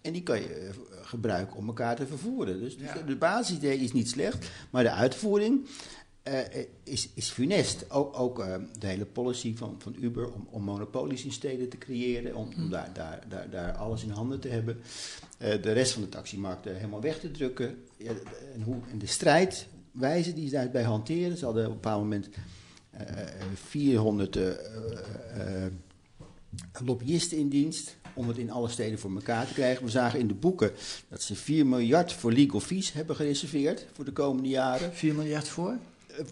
En 0.00 0.12
die 0.12 0.22
kan 0.22 0.40
je 0.40 0.48
eh, 0.48 1.01
gebruiken 1.12 1.56
om 1.56 1.66
elkaar 1.66 1.96
te 1.96 2.06
vervoeren. 2.06 2.60
Dus 2.60 2.76
Ja. 2.78 3.02
de 3.06 3.16
basisidee 3.16 3.78
is 3.78 3.92
niet 3.92 4.08
slecht, 4.10 4.50
maar 4.70 4.82
de 4.82 4.90
uitvoering 4.90 5.66
eh, 6.22 6.38
is, 6.82 7.08
is 7.14 7.30
funest. 7.30 7.90
Ook, 7.90 8.18
ook 8.18 8.38
eh, 8.40 8.54
de 8.78 8.86
hele 8.86 9.04
policy 9.06 9.56
van, 9.56 9.74
van 9.78 9.96
Uber 10.00 10.32
om, 10.32 10.46
om 10.50 10.62
monopolies 10.62 11.24
in 11.24 11.32
steden 11.32 11.68
te 11.68 11.78
creëren, 11.78 12.34
om, 12.34 12.48
om 12.56 12.70
daar, 12.70 12.90
daar, 12.92 13.24
daar, 13.28 13.50
daar 13.50 13.72
alles 13.76 14.02
in 14.02 14.10
handen 14.10 14.40
te 14.40 14.48
hebben. 14.48 14.80
Eh, 15.38 15.62
de 15.62 15.72
rest 15.72 15.92
van 15.92 16.02
de 16.02 16.08
taximarkt 16.08 16.66
eh, 16.66 16.74
helemaal 16.74 17.00
weg 17.00 17.18
te 17.20 17.30
drukken. 17.30 17.76
Ja, 17.96 18.12
en, 18.54 18.62
hoe, 18.62 18.76
en 18.90 18.98
de 18.98 19.06
strijdwijze 19.06 20.32
die 20.34 20.48
ze 20.48 20.54
daarbij 20.54 20.82
hanteren, 20.82 21.36
ze 21.36 21.44
hadden 21.44 21.62
op 21.64 21.68
een 21.70 21.74
bepaald 21.76 22.02
moment 22.02 22.28
eh, 22.90 23.16
400 23.54 24.36
eh, 24.36 24.48
eh, 24.48 24.56
eh, 25.66 25.72
lobbyisten 26.84 27.38
in 27.38 27.48
dienst 27.48 27.96
om 28.14 28.28
het 28.28 28.36
in 28.38 28.50
alle 28.50 28.68
steden 28.68 28.98
voor 28.98 29.14
elkaar 29.14 29.46
te 29.46 29.52
krijgen. 29.52 29.84
We 29.84 29.90
zagen 29.90 30.18
in 30.18 30.28
de 30.28 30.34
boeken 30.34 30.70
dat 31.08 31.22
ze 31.22 31.34
4 31.34 31.66
miljard 31.66 32.12
voor 32.12 32.32
legal 32.32 32.60
fees 32.60 32.92
hebben 32.92 33.16
gereserveerd 33.16 33.86
voor 33.92 34.04
de 34.04 34.12
komende 34.12 34.48
jaren. 34.48 34.94
4 34.94 35.14
miljard 35.14 35.48
voor? 35.48 35.76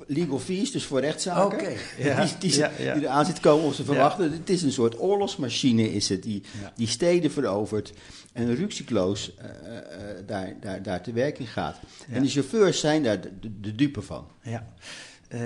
Legal 0.07 0.39
fees, 0.39 0.71
dus 0.73 0.85
voor 0.85 1.01
rechtszaken. 1.01 1.59
Oké, 1.59 1.73
ja, 1.99 2.25
die, 2.25 2.35
die, 2.39 2.57
ja, 2.59 2.71
ja. 2.79 2.95
die 2.95 3.03
eraan 3.03 3.25
zit 3.25 3.35
te 3.35 3.41
komen 3.41 3.65
of 3.67 3.75
ze 3.75 3.85
verwachten. 3.85 4.33
Het 4.33 4.51
is 4.51 4.63
een 4.63 4.73
soort 4.73 5.01
oorlogsmachine 5.01 5.93
is 5.93 6.09
het, 6.09 6.23
die, 6.23 6.43
Ja. 6.63 6.73
die 6.77 6.87
steden 6.87 7.31
verovert 7.31 7.93
en 8.33 8.55
ruksikloos 8.55 9.35
eh, 9.37 9.49
eh, 9.51 9.77
eh, 9.79 10.27
daar, 10.27 10.55
daar, 10.61 10.83
daar 10.83 11.03
te 11.03 11.13
werk 11.13 11.39
in 11.39 11.47
gaat. 11.47 11.77
Ja. 12.09 12.15
En 12.15 12.23
de 12.23 12.29
chauffeurs 12.29 12.81
zijn 12.81 13.03
daar 13.03 13.21
de, 13.21 13.31
de, 13.41 13.61
de 13.61 13.75
dupe 13.75 14.03
van. 14.03 14.27
Ja. 14.43 14.73
Eh, 15.29 15.41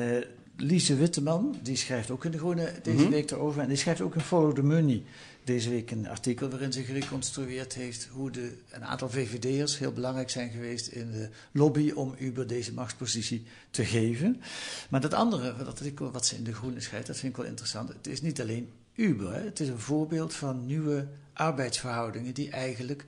Lise 0.56 0.96
Witteman, 0.96 1.56
die 1.62 1.76
schrijft 1.76 2.10
ook 2.10 2.24
in 2.24 2.30
de 2.30 2.38
Groene 2.38 2.72
deze 2.82 3.02
Mhm. 3.02 3.10
week 3.10 3.30
erover. 3.30 3.62
En 3.62 3.68
die 3.68 3.76
schrijft 3.76 4.00
ook 4.00 4.14
in 4.14 4.20
Follow 4.20 4.54
the 4.54 4.62
Money 4.62 5.02
deze 5.44 5.70
week 5.70 5.90
een 5.90 6.08
artikel 6.08 6.48
waarin 6.48 6.72
ze 6.72 6.82
gereconstrueerd 6.82 7.74
heeft 7.74 8.08
hoe 8.12 8.30
de, 8.30 8.52
een 8.70 8.84
aantal 8.84 9.10
VVD'ers 9.10 9.78
heel 9.78 9.92
belangrijk 9.92 10.30
zijn 10.30 10.50
geweest 10.50 10.86
in 10.86 11.10
de 11.10 11.28
lobby 11.52 11.90
om 11.90 12.14
Uber 12.18 12.46
deze 12.46 12.72
machtspositie 12.72 13.44
te 13.70 13.84
geven. 13.84 14.40
Maar 14.90 15.00
dat 15.00 15.14
andere, 15.14 15.56
dat 15.56 15.66
artikel 15.66 16.10
wat 16.10 16.26
ze 16.26 16.36
in 16.36 16.44
de 16.44 16.54
Groene 16.54 16.80
schrijft, 16.80 17.06
dat 17.06 17.16
vind 17.16 17.32
ik 17.32 17.38
wel 17.38 17.48
interessant. 17.48 17.88
Het 17.88 18.06
is 18.06 18.22
niet 18.22 18.40
alleen 18.40 18.68
Uber, 18.94 19.34
hè. 19.34 19.40
het 19.44 19.60
is 19.60 19.68
een 19.68 19.78
voorbeeld 19.78 20.34
van 20.34 20.66
nieuwe 20.66 21.06
arbeidsverhoudingen 21.32 22.34
die 22.34 22.50
eigenlijk 22.50 23.04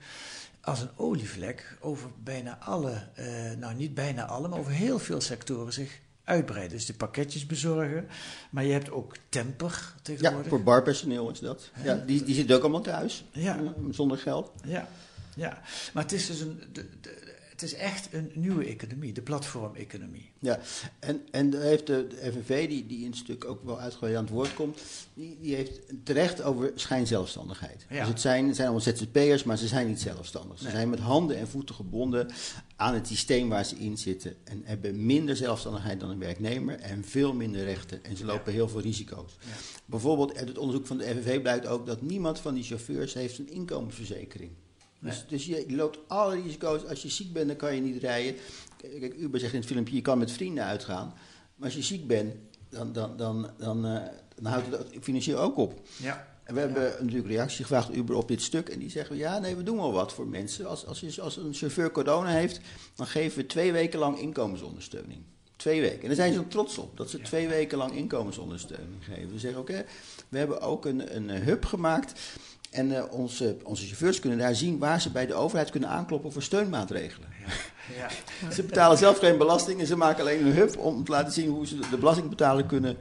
als 0.61 0.79
een 0.81 0.89
olievlek 0.95 1.77
over 1.79 2.09
bijna 2.23 2.57
alle, 2.59 3.07
eh, 3.15 3.25
nou 3.59 3.75
niet 3.75 3.93
bijna 3.93 4.25
alle, 4.25 4.47
maar 4.47 4.59
over 4.59 4.71
heel 4.71 4.99
veel 4.99 5.21
sectoren 5.21 5.73
zich 5.73 5.99
uitbreiden. 6.27 6.77
Dus 6.77 6.85
de 6.85 6.93
pakketjes 6.93 7.45
bezorgen, 7.45 8.07
maar 8.49 8.63
je 8.63 8.71
hebt 8.71 8.91
ook 8.91 9.15
temper 9.29 9.69
Ja, 9.95 9.99
tegenwoordig. 10.01 10.47
voor 10.49 10.63
barpersoneel 10.63 11.29
is 11.31 11.39
dat. 11.39 11.69
Ja, 11.83 11.95
die, 11.95 12.23
die 12.23 12.35
zitten 12.35 12.55
ook 12.55 12.61
allemaal 12.61 12.81
thuis, 12.81 13.25
Ja. 13.31 13.59
zonder 13.91 14.17
geld. 14.17 14.51
Ja, 14.65 14.87
ja. 15.35 15.61
maar 15.93 16.03
het 16.03 16.11
is 16.11 16.27
dus 16.27 16.39
een, 16.39 16.61
de, 16.73 16.85
de, 17.01 17.35
het 17.61 17.71
is 17.71 17.73
echt 17.73 18.07
een 18.13 18.31
nieuwe 18.33 18.65
economie, 18.65 19.13
de 19.13 19.21
platformeconomie. 19.21 20.29
Ja, 20.39 20.59
en, 20.99 21.21
en 21.31 21.49
daar 21.49 21.61
heeft 21.61 21.87
de, 21.87 22.07
de 22.07 22.31
FNV, 22.31 22.67
die, 22.67 22.85
die 22.85 22.99
in 23.03 23.09
het 23.09 23.15
stuk 23.19 23.45
ook 23.45 23.63
wel 23.63 23.79
uitgebreid 23.79 24.15
aan 24.15 24.23
het 24.23 24.33
woord 24.33 24.53
komt, 24.53 24.79
die, 25.13 25.37
die 25.41 25.55
heeft 25.55 25.79
terecht 26.03 26.41
over 26.41 26.71
schijnzelfstandigheid. 26.75 27.85
Ja. 27.89 27.99
Dus 27.99 28.07
het 28.07 28.21
zijn, 28.21 28.45
het 28.47 28.55
zijn 28.55 28.67
allemaal 28.67 28.93
ZZP'ers, 28.93 29.43
maar 29.43 29.57
ze 29.57 29.67
zijn 29.67 29.87
niet 29.87 30.01
zelfstandig. 30.01 30.57
Ze 30.57 30.63
Nee. 30.63 30.73
zijn 30.73 30.89
met 30.89 30.99
handen 30.99 31.37
en 31.37 31.47
voeten 31.47 31.75
gebonden 31.75 32.27
aan 32.75 32.93
het 32.93 33.07
systeem 33.07 33.49
waar 33.49 33.65
ze 33.65 33.75
in 33.75 33.97
zitten. 33.97 34.35
En 34.43 34.61
hebben 34.63 35.05
minder 35.05 35.35
zelfstandigheid 35.35 35.99
dan 35.99 36.09
een 36.09 36.19
werknemer 36.19 36.79
en 36.79 37.03
veel 37.03 37.33
minder 37.33 37.63
rechten. 37.63 38.03
En 38.03 38.17
ze 38.17 38.25
lopen 38.25 38.53
heel 38.53 38.69
veel 38.69 38.81
risico's. 38.81 39.37
Bijvoorbeeld, 39.85 40.35
uit 40.37 40.47
het 40.47 40.57
onderzoek 40.57 40.87
van 40.87 40.97
de 40.97 41.03
FNV 41.03 41.41
blijkt 41.41 41.67
ook 41.67 41.85
dat 41.85 42.01
niemand 42.01 42.39
van 42.39 42.53
die 42.53 42.63
chauffeurs 42.63 43.13
heeft 43.13 43.37
een 43.39 43.49
inkomensverzekering. 43.51 44.51
Dus, 44.99 45.15
Nee. 45.15 45.23
dus 45.27 45.45
je, 45.45 45.75
loopt 45.75 45.99
alle 46.07 46.41
risico's. 46.41 46.85
Als 46.85 47.01
je 47.01 47.09
ziek 47.09 47.33
bent, 47.33 47.47
dan 47.47 47.55
kan 47.55 47.75
je 47.75 47.81
niet 47.81 48.01
rijden. 48.01 48.35
Kijk, 48.77 49.15
Uber 49.17 49.39
zegt 49.39 49.53
in 49.53 49.59
het 49.59 49.67
filmpje, 49.67 49.95
je 49.95 50.01
kan 50.01 50.17
met 50.17 50.31
vrienden 50.31 50.63
uitgaan. 50.63 51.13
Maar 51.55 51.65
als 51.65 51.75
je 51.75 51.83
ziek 51.83 52.07
bent, 52.07 52.35
dan, 52.69 52.93
dan, 52.93 53.17
dan, 53.17 53.49
dan, 53.57 53.85
eh, 53.85 54.01
dan 54.35 54.51
houdt 54.51 54.67
het 54.67 54.87
financieel 55.01 55.39
ook 55.39 55.57
op. 55.57 55.81
Ja. 55.97 56.27
En 56.43 56.53
we 56.53 56.59
hebben 56.59 56.95
natuurlijk 56.99 57.27
reactie 57.27 57.65
gevraagd 57.65 57.95
Uber 57.95 58.15
op 58.15 58.27
dit 58.27 58.41
stuk. 58.41 58.69
En 58.69 58.79
die 58.79 58.89
zeggen, 58.89 59.17
ja, 59.17 59.39
nee, 59.39 59.55
we 59.55 59.63
doen 59.63 59.77
wel 59.77 59.91
wat 59.91 60.13
voor 60.13 60.27
mensen. 60.27 60.67
Als, 60.67 60.85
als, 60.85 60.99
je, 60.99 61.21
als 61.21 61.37
een 61.37 61.53
chauffeur 61.53 61.91
corona 61.91 62.29
heeft, 62.29 62.59
dan 62.95 63.07
geven 63.07 63.37
we 63.37 63.45
twee 63.45 63.71
weken 63.71 63.99
lang 63.99 64.19
inkomensondersteuning. 64.19 65.19
Twee 65.55 65.81
weken. 65.81 66.01
En 66.01 66.07
daar 66.07 66.15
zijn 66.15 66.33
ze 66.33 66.47
trots 66.47 66.77
op, 66.77 66.97
dat 66.97 67.09
ze 67.09 67.21
twee 67.21 67.47
weken 67.47 67.77
lang 67.77 67.95
inkomensondersteuning 67.95 69.03
geven. 69.05 69.31
We 69.31 69.39
zeggen, 69.39 69.61
oké, 69.61 69.85
we 70.29 70.37
hebben 70.37 70.61
ook 70.61 70.85
een, 70.85 71.15
een 71.15 71.29
hub 71.29 71.65
gemaakt. 71.65 72.19
En 72.77 72.97
eh, 72.97 73.03
onze, 73.09 73.57
onze 73.63 73.85
chauffeurs 73.85 74.19
kunnen 74.19 74.39
daar 74.39 74.55
zien 74.55 74.77
waar 74.77 75.01
ze 75.01 75.11
bij 75.11 75.25
de 75.25 75.33
overheid 75.33 75.69
kunnen 75.69 75.89
aankloppen 75.89 76.31
voor 76.31 76.41
steunmaatregelen. 76.41 77.27
Ja. 77.97 78.49
Ze 78.51 78.63
betalen 78.63 78.97
zelf 78.97 79.17
geen 79.17 79.37
belasting 79.37 79.79
en 79.79 79.85
ze 79.87 79.95
maken 79.95 80.21
alleen 80.21 80.45
een 80.45 80.53
hub 80.53 80.77
om 80.77 81.03
te 81.03 81.11
laten 81.11 81.33
zien 81.33 81.49
hoe 81.49 81.67
ze 81.67 81.79
de 81.89 81.97
belastingbetaler 81.97 82.65
kunnen 82.65 82.97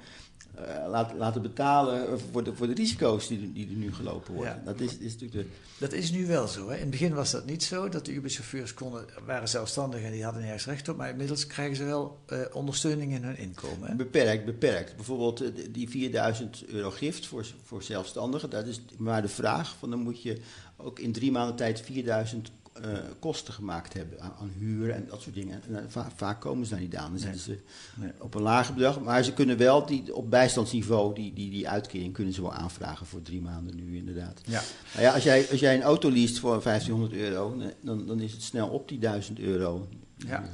eh, 0.57 0.88
laten, 0.88 1.16
laten 1.16 1.42
betalen 1.42 2.21
voor 2.33 2.45
de, 2.45 2.55
voor 2.55 2.66
de 2.66 2.75
risico's 2.75 3.29
die, 3.29 3.53
die 3.53 3.69
er 3.69 3.75
nu 3.75 3.95
gelopen 3.95 4.35
worden. 4.35 4.55
Ja. 4.55 4.62
Dat 4.64 4.81
is, 4.81 4.99
is 4.99 5.12
natuurlijk 5.12 5.49
de, 5.49 5.55
Dat 5.79 5.92
is 5.92 6.11
nu 6.11 6.27
wel 6.27 6.47
zo. 6.47 6.69
Hè? 6.69 6.75
In 6.75 6.81
het 6.81 6.90
begin 6.90 7.14
was 7.14 7.31
dat 7.31 7.47
niet 7.47 7.64
zo, 7.64 7.88
dat 7.88 8.05
de 8.05 8.12
Uber-chauffeurs 8.12 8.75
konden, 8.75 9.05
waren 9.27 9.49
zelfstandig 9.49 10.03
en 10.03 10.12
die 10.12 10.25
hadden 10.25 10.42
nergens 10.42 10.66
recht 10.66 10.88
op. 10.88 10.97
Maar 10.97 11.11
inmiddels 11.11 11.47
krijgen 11.47 11.77
ze 11.77 11.85
wel 11.85 12.19
eh, 12.27 12.40
ondersteuning 12.53 13.12
in 13.12 13.23
hun 13.23 13.38
inkomen. 13.38 13.88
Hè? 13.88 13.95
beperkt, 13.95 14.45
beperkt. 14.45 14.97
Bijvoorbeeld 14.97 15.40
eh, 15.40 15.49
die 15.71 15.88
4000 15.88 16.66
euro 16.66 16.90
gift 16.90 17.27
voor, 17.27 17.47
voor 17.62 17.83
zelfstandigen, 17.83 18.51
dat 18.51 18.66
is 18.66 18.81
maar 18.99 19.23
de 19.23 19.29
vraag. 19.29 19.77
Van 19.79 19.90
dan 19.90 19.99
moet 19.99 20.23
je 20.23 20.40
ook 20.77 20.99
in 20.99 21.12
drie 21.12 21.31
maanden 21.31 21.57
tijd 21.57 21.81
4000 21.81 22.51
eh, 22.83 22.99
kosten 23.19 23.55
gemaakt 23.55 23.93
hebben 23.93 24.21
aan, 24.21 24.33
aan 24.41 24.53
huur 24.59 24.91
en 24.91 25.07
dat 25.09 25.21
soort 25.23 25.35
dingen. 25.35 25.62
En, 25.69 25.77
eh, 25.79 25.85
va- 25.89 26.11
vaak 26.17 26.41
komen 26.41 26.65
ze 26.67 26.71
daar 26.73 26.81
niet 26.81 26.97
aan. 26.97 27.11
Dan 27.11 27.19
zitten 27.19 27.41
ze 27.41 27.59
Nee. 27.95 28.11
op 28.19 28.35
een 28.35 28.43
lager 28.43 28.75
bedrag. 28.75 29.01
Maar 29.01 29.23
ze 29.25 29.33
kunnen 29.33 29.57
wel 29.57 29.87
die, 29.87 30.15
op 30.15 30.31
bijstandsniveau 30.31 31.15
die, 31.15 31.33
die, 31.33 31.51
die 31.51 31.69
uitkering 31.69 32.12
kunnen 32.12 32.33
ze 32.35 32.43
wel 32.43 32.53
aanvragen 32.53 33.07
voor 33.07 33.23
drie 33.23 33.41
maanden 33.41 33.75
nu 33.77 33.97
inderdaad. 33.97 34.41
Ja. 34.45 34.62
Nou 34.93 35.05
ja, 35.05 35.12
als 35.15 35.23
jij, 35.23 35.47
als 35.51 35.61
jij 35.61 35.75
een 35.75 35.83
auto 35.83 36.09
leest 36.11 36.39
voor 36.39 36.62
1500 36.62 37.12
euro, 37.21 37.57
dan, 37.81 38.07
dan 38.07 38.21
is 38.21 38.33
het 38.33 38.43
snel 38.43 38.69
op 38.69 38.89
die 38.89 38.99
1000 38.99 39.39
euro. 39.39 39.89
Ja. 40.17 40.45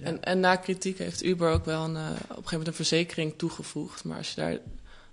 En, 0.00 0.22
en 0.22 0.40
na 0.40 0.56
kritiek 0.56 0.98
heeft 0.98 1.24
Uber 1.24 1.50
ook 1.50 1.64
wel 1.64 1.84
een, 1.84 1.96
eh, 1.96 2.02
op 2.02 2.10
een 2.10 2.26
gegeven 2.26 2.42
moment 2.50 2.66
een 2.66 2.74
verzekering 2.74 3.32
toegevoegd. 3.36 4.04
Maar 4.04 4.16
als 4.16 4.28
je 4.28 4.40
daar 4.40 4.58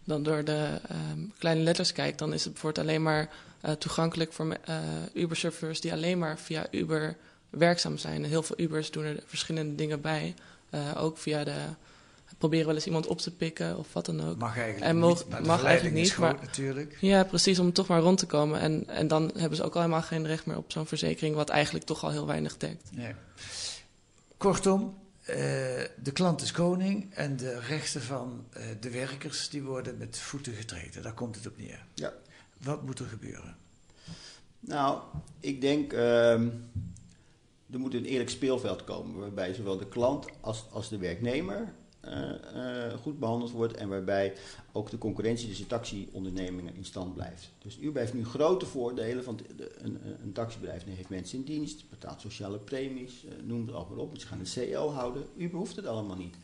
dan 0.03 0.23
door 0.23 0.43
de 0.43 0.79
ehm, 0.87 1.19
kleine 1.37 1.61
letters 1.61 1.91
kijkt, 1.91 2.19
dan 2.19 2.33
is 2.33 2.43
het 2.43 2.53
bijvoorbeeld 2.53 2.85
alleen 2.87 3.01
maar 3.03 3.29
eh, 3.63 3.71
toegankelijk 3.71 4.33
voor 4.33 4.57
eh, 4.65 4.77
Uber-chauffeurs 5.13 5.81
die 5.81 5.91
alleen 5.91 6.19
maar 6.19 6.37
via 6.39 6.67
Uber 6.71 7.15
werkzaam 7.49 7.97
zijn. 7.97 8.23
En 8.23 8.29
heel 8.29 8.43
veel 8.43 8.59
Ubers 8.59 8.91
doen 8.91 9.03
er 9.03 9.23
verschillende 9.25 9.75
dingen 9.75 10.01
bij. 10.01 10.33
Eh, 10.69 10.79
ook 10.97 11.17
via 11.17 11.43
de. 11.43 11.55
Proberen 12.37 12.65
wel 12.65 12.75
eens 12.75 12.85
iemand 12.85 13.07
op 13.07 13.19
te 13.19 13.31
pikken 13.35 13.77
of 13.77 13.93
wat 13.93 14.05
dan 14.05 14.21
ook. 14.29 14.37
Mag 14.37 14.57
eigenlijk 14.57 14.85
en 14.85 14.95
niet, 14.95 15.03
mogen- 15.03 15.25
maar 15.29 15.41
de 15.41 15.47
mag 15.47 15.63
eigenlijk 15.63 15.95
niet. 15.95 16.17
Maar, 16.17 16.35
natuurlijk. 16.41 16.97
Ja, 17.01 17.23
precies, 17.23 17.59
om 17.59 17.73
toch 17.73 17.87
maar 17.87 17.99
rond 18.01 18.17
te 18.17 18.25
komen. 18.25 18.59
En, 18.59 18.83
en 18.87 19.07
dan 19.07 19.31
hebben 19.37 19.57
ze 19.57 19.63
ook 19.63 19.73
al 19.75 19.81
helemaal 19.81 20.01
geen 20.01 20.27
recht 20.27 20.45
meer 20.45 20.57
op 20.57 20.71
zo'n 20.71 20.87
verzekering, 20.87 21.35
wat 21.35 21.49
eigenlijk 21.49 21.85
toch 21.85 22.03
al 22.03 22.09
heel 22.11 22.25
weinig 22.25 22.57
dekt. 22.57 22.89
Nee. 22.91 23.13
Kortom, 24.37 24.97
eh, 25.21 25.35
de 26.03 26.11
klant 26.13 26.41
is 26.41 26.51
koning 26.51 27.13
en 27.13 27.37
de 27.37 27.59
rechten 27.59 28.01
van 28.01 28.45
eh, 28.53 28.63
de 28.79 28.89
werkers 28.89 29.49
die 29.49 29.63
worden 29.63 29.97
met 29.97 30.19
voeten 30.19 30.53
getreden. 30.53 31.03
Daar 31.03 31.13
komt 31.13 31.35
het 31.35 31.47
op 31.47 31.57
neer. 31.57 31.85
Ja. 31.93 32.13
Wat 32.63 32.83
moet 32.83 32.99
er 32.99 33.05
gebeuren? 33.05 33.55
Nou, 34.59 35.01
ik 35.39 35.61
denk, 35.61 35.93
ehm, 35.93 36.49
er 37.69 37.79
moet 37.79 37.93
een 37.93 38.05
eerlijk 38.05 38.29
speelveld 38.29 38.83
komen 38.83 39.19
waarbij 39.19 39.53
zowel 39.53 39.77
de 39.77 39.87
klant 39.87 40.25
als, 40.41 40.65
als 40.71 40.89
de 40.89 40.97
werknemer 40.97 41.73
eh, 41.99 42.89
eh, 42.89 42.99
goed 42.99 43.19
behandeld 43.19 43.51
wordt 43.51 43.73
en 43.73 43.89
waarbij 43.89 44.33
ook 44.71 44.89
de 44.89 44.97
concurrentie 44.97 45.47
tussen 45.47 45.67
taxiondernemingen 45.67 46.75
in 46.75 46.85
stand 46.85 47.13
blijft. 47.13 47.51
Dus 47.61 47.79
Uber 47.79 48.01
heeft 48.01 48.13
nu 48.13 48.25
grote 48.25 48.65
voordelen, 48.65 49.23
want 49.23 49.41
een, 49.77 49.99
een, 50.23 50.31
taxibedrijf 50.33 50.83
heeft 50.85 51.09
mensen 51.09 51.37
in 51.37 51.43
dienst, 51.43 51.89
betaalt 51.89 52.21
sociale 52.21 52.57
premies, 52.57 53.25
eh, 53.25 53.43
noem 53.43 53.65
het 53.65 53.75
allemaal 53.75 53.97
op. 53.97 54.19
Ze 54.19 54.27
gaan 54.27 54.39
een 54.39 54.71
CO 54.71 54.89
houden. 54.89 55.25
Uber 55.37 55.57
hoeft 55.57 55.75
het 55.75 55.85
allemaal 55.85 56.17
niet. 56.17 56.35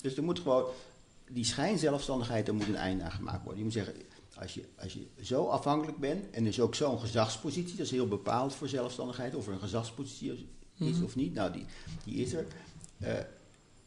Dus 0.00 0.16
er 0.16 0.22
moet 0.22 0.38
gewoon, 0.38 0.64
die 1.30 1.44
schijnzelfstandigheid, 1.44 2.46
daar 2.46 2.54
moet 2.54 2.68
een 2.68 2.76
einde 2.76 3.04
aan 3.04 3.10
gemaakt 3.10 3.42
worden. 3.42 3.58
Je 3.58 3.64
moet 3.64 3.72
zeggen, 3.72 3.94
als 4.40 4.54
je, 4.54 4.64
als 4.78 4.92
je 4.92 5.06
zo 5.22 5.46
afhankelijk 5.46 5.98
bent 5.98 6.30
en 6.30 6.46
is 6.46 6.60
ook 6.60 6.74
zo'n 6.74 6.98
gezagspositie, 6.98 7.76
dat 7.76 7.86
is 7.86 7.92
heel 7.92 8.08
bepaald 8.08 8.54
voor 8.54 8.68
zelfstandigheid, 8.68 9.34
of 9.34 9.46
er 9.46 9.52
een 9.52 9.58
gezagspositie 9.58 10.30
is 10.32 10.44
Mhm. 10.76 11.04
of 11.04 11.16
niet. 11.16 11.34
Nou, 11.34 11.52
die, 11.52 11.64
die 12.04 12.14
is 12.14 12.32
er. 12.32 12.46
Eh, 12.98 13.12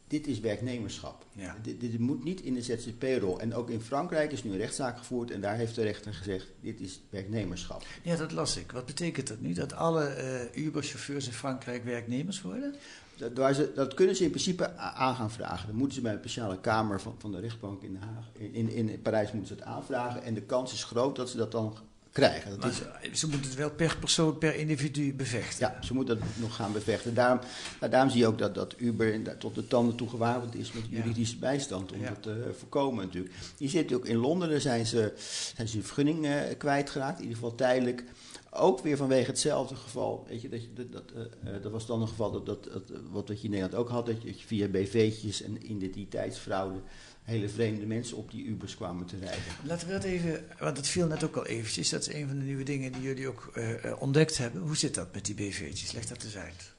dit 0.08 0.28
is 0.28 0.40
werknemerschap. 0.40 1.26
Dit, 1.62 1.80
dit 1.80 2.00
moet 2.00 2.24
niet 2.24 2.42
in 2.42 2.54
de 2.54 2.62
ZZP-rol. 2.62 3.40
En 3.40 3.54
ook 3.54 3.70
in 3.70 3.82
Frankrijk 3.82 4.32
is 4.32 4.44
nu 4.44 4.52
een 4.52 4.58
rechtszaak 4.58 4.98
gevoerd 4.98 5.32
en 5.32 5.42
daar 5.42 5.56
heeft 5.56 5.76
de 5.76 5.84
rechter 5.84 6.14
gezegd: 6.14 6.48
dit 6.62 6.80
is 6.80 7.02
werknemerschap. 7.10 7.86
Ja, 8.04 8.16
dat 8.16 8.32
las 8.32 8.58
ik. 8.58 8.72
Wat 8.72 8.86
betekent 8.86 9.28
dat 9.28 9.40
nu? 9.40 9.54
Dat 9.54 9.74
alle 9.74 10.06
eh, 10.06 10.64
Uber-chauffeurs 10.64 11.26
in 11.28 11.34
Frankrijk 11.34 11.84
werknemers 11.84 12.42
worden? 12.42 12.76
Dat, 13.17 13.56
ze, 13.56 13.71
dat 13.75 13.93
kunnen 13.93 14.15
ze 14.15 14.23
in 14.23 14.30
principe 14.30 14.75
aan 14.77 15.15
gaan 15.15 15.32
vragen. 15.32 15.67
Dan 15.67 15.75
moeten 15.75 15.95
ze 15.95 16.01
bij 16.01 16.12
een 16.13 16.19
speciale 16.19 16.60
kamer 16.60 17.01
van, 17.01 17.15
van 17.17 17.32
de 17.32 17.39
rechtbank 17.39 17.82
in, 17.82 17.91
Den 17.91 18.01
Haag, 18.01 18.25
in, 18.34 18.69
in, 18.69 18.89
in 18.89 19.01
Parijs 19.01 19.32
moeten 19.32 19.47
ze 19.47 19.53
het 19.63 19.63
aanvragen. 19.73 20.23
En 20.23 20.34
de 20.34 20.41
kans 20.41 20.73
is 20.73 20.84
groot 20.84 21.15
dat 21.15 21.30
ze 21.30 21.38
dat 21.38 21.51
dan 21.51 21.77
krijgen. 22.12 22.49
Dat 22.49 22.60
Maar 22.60 22.69
is, 23.12 23.19
ze, 23.19 23.27
moeten 23.27 23.49
het 23.49 23.58
wel 23.58 23.69
per 23.71 23.97
persoon, 23.99 24.38
per 24.38 24.56
individu 24.56 25.13
bevechten. 25.13 25.60
ja, 25.67 25.82
ze 25.84 25.93
moeten 25.93 26.19
dat 26.19 26.27
nog 26.36 26.56
gaan 26.56 26.71
bevechten. 26.73 27.13
Daarom, 27.13 27.39
nou, 27.80 27.91
daarom 27.91 28.10
zie 28.12 28.19
je 28.19 28.27
ook 28.27 28.38
dat, 28.38 28.56
dat 28.56 28.73
Uber 28.77 29.38
tot 29.38 29.56
de 29.56 29.67
tanden 29.67 29.95
toe 29.95 30.10
gewapend 30.10 30.56
is 30.56 30.71
met 30.71 30.84
juridische 30.89 31.38
bijstand. 31.38 31.91
Om 31.91 31.99
Ja. 32.01 32.10
dat 32.10 32.21
te 32.23 32.53
voorkomen 32.58 33.06
natuurlijk. 33.06 33.34
Je 33.58 33.67
zit 33.69 33.93
ook 33.93 34.06
in 34.06 34.17
Londen, 34.17 34.49
daar 34.49 34.62
zijn 34.62 34.86
ze, 34.86 35.13
zijn 35.56 35.67
ze 35.67 35.75
hun 35.75 35.86
vergunning 35.86 36.25
eh, 36.25 36.34
kwijtgeraakt. 36.58 37.17
In 37.17 37.23
ieder 37.23 37.38
geval 37.38 37.56
tijdelijk. 37.56 38.03
Ook 38.52 38.80
weer 38.80 38.98
vanwege 38.98 39.30
hetzelfde 39.30 39.76
geval. 39.76 40.26
Weet 40.28 40.42
je, 40.42 40.50
dat, 40.50 40.62
je, 40.62 40.74
dat, 40.74 40.92
dat, 40.92 41.12
eh, 41.12 41.56
eh, 41.56 41.64
dat 41.64 41.72
was 41.72 41.86
dan 41.86 42.02
een 42.02 42.08
geval 42.08 42.32
dat, 42.32 42.46
dat, 42.46 42.64
dat, 42.64 42.92
wat, 43.12 43.28
wat 43.28 43.38
je 43.38 43.44
in 43.44 43.50
Nederland 43.50 43.76
ook 43.76 43.90
had. 43.90 44.06
Dat 44.06 44.22
je, 44.22 44.28
dat 44.28 44.40
je 44.40 44.48
via 44.48 44.68
BV'tjes 44.68 45.42
en 45.42 45.72
identiteitsfraude 45.72 46.80
hele 47.28 47.50
vreemde 47.50 47.86
mensen 47.86 48.18
op 48.18 48.32
die 48.32 48.46
Ubers 48.46 48.76
kwamen 48.76 49.06
te 49.06 49.18
rijden. 49.18 49.44
Laten 49.64 49.88
we 49.88 49.94
dat 49.94 50.04
even, 50.04 50.46
want 50.60 50.76
dat 50.76 50.88
viel 50.88 51.08
net 51.08 51.24
ook 51.24 51.36
al 51.36 51.46
eventjes. 51.46 51.90
Dat 51.90 52.08
is 52.08 52.14
een 52.14 52.28
van 52.28 52.38
de 52.38 52.44
nieuwe 52.44 52.64
dingen 52.64 52.92
die 52.92 53.02
jullie 53.02 53.28
ook 53.28 53.52
eh, 53.54 54.02
ontdekt 54.02 54.38
hebben. 54.38 54.62
Hoe 54.62 54.78
zit 54.78 54.96
dat 54.96 55.14
met 55.14 55.26
die 55.26 55.36
BV'tjes? 55.36 55.92
Leg 55.92 56.06
dat 56.06 56.24
eens 56.24 56.38
uit. 56.38 56.74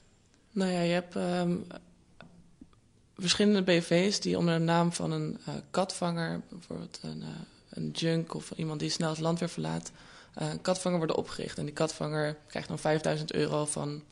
Nou 0.50 0.70
ja, 0.70 0.80
je 0.80 0.92
hebt 0.92 1.16
ehm, 1.16 1.56
verschillende 3.16 3.62
BV's 3.62 4.20
die 4.20 4.38
onder 4.38 4.58
de 4.58 4.64
naam 4.64 4.92
van 4.92 5.10
een 5.10 5.38
eh, 5.46 5.54
katvanger, 5.70 6.40
bijvoorbeeld 6.50 6.98
een, 7.02 7.22
eh, 7.22 7.28
een 7.70 7.90
junk 7.90 8.34
of 8.34 8.50
iemand 8.56 8.80
die 8.80 8.90
snel 8.90 9.10
het 9.10 9.20
land 9.20 9.38
weer 9.38 9.48
verlaat, 9.48 9.92
een 10.34 10.60
katvanger 10.60 10.98
worden 10.98 11.16
opgericht. 11.16 11.58
En 11.58 11.64
die 11.64 11.74
katvanger 11.74 12.36
krijgt 12.46 12.68
dan 12.68 12.78
5000 12.78 13.32
euro 13.32 13.64
van 13.64 14.02